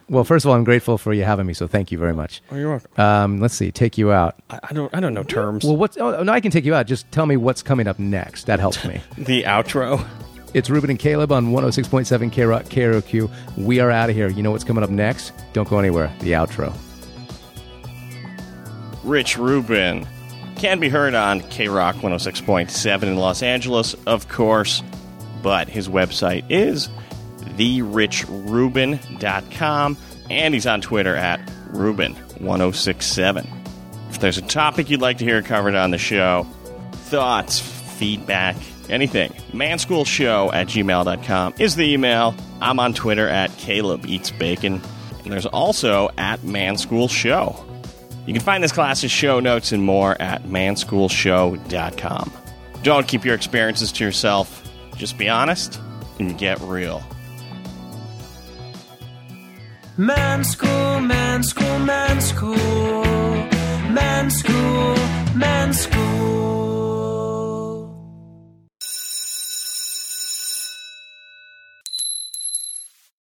[0.08, 2.40] Well, first of all, I'm grateful for you having me, so thank you very much.
[2.52, 2.90] Oh, you're welcome.
[2.96, 4.36] Um, let's see, take you out.
[4.50, 5.64] I, I don't, I don't know terms.
[5.64, 5.96] Well, what's?
[5.96, 6.86] Oh, no, I can take you out.
[6.86, 8.46] Just tell me what's coming up next.
[8.46, 9.00] That helps me.
[9.18, 10.06] the outro.
[10.54, 13.30] It's Rubin and Caleb on 106.7 K Rock KROQ.
[13.58, 14.28] We are out of here.
[14.28, 15.32] You know what's coming up next?
[15.52, 16.12] Don't go anywhere.
[16.20, 16.72] The outro.
[19.02, 20.06] Rich Rubin
[20.56, 24.82] can be heard on K Rock 106.7 in Los Angeles, of course,
[25.46, 26.90] but his website is
[27.56, 29.96] therichrubin.com
[30.28, 31.38] and he's on Twitter at
[31.70, 33.46] Rubin1067.
[34.10, 36.48] If there's a topic you'd like to hear covered on the show,
[36.90, 38.56] thoughts, feedback,
[38.88, 42.34] anything, manschoolshow at gmail.com is the email.
[42.60, 44.82] I'm on Twitter at Caleb Eats Bacon,
[45.22, 47.64] and there's also at Manschoolshow.
[48.26, 52.32] You can find this class's show notes and more at manschoolshow.com.
[52.82, 54.65] Don't keep your experiences to yourself.
[54.96, 55.80] Just be honest
[56.18, 57.02] and get real.
[59.98, 63.04] Man school, man school, man school,
[63.90, 64.96] man school,
[65.34, 66.55] man school.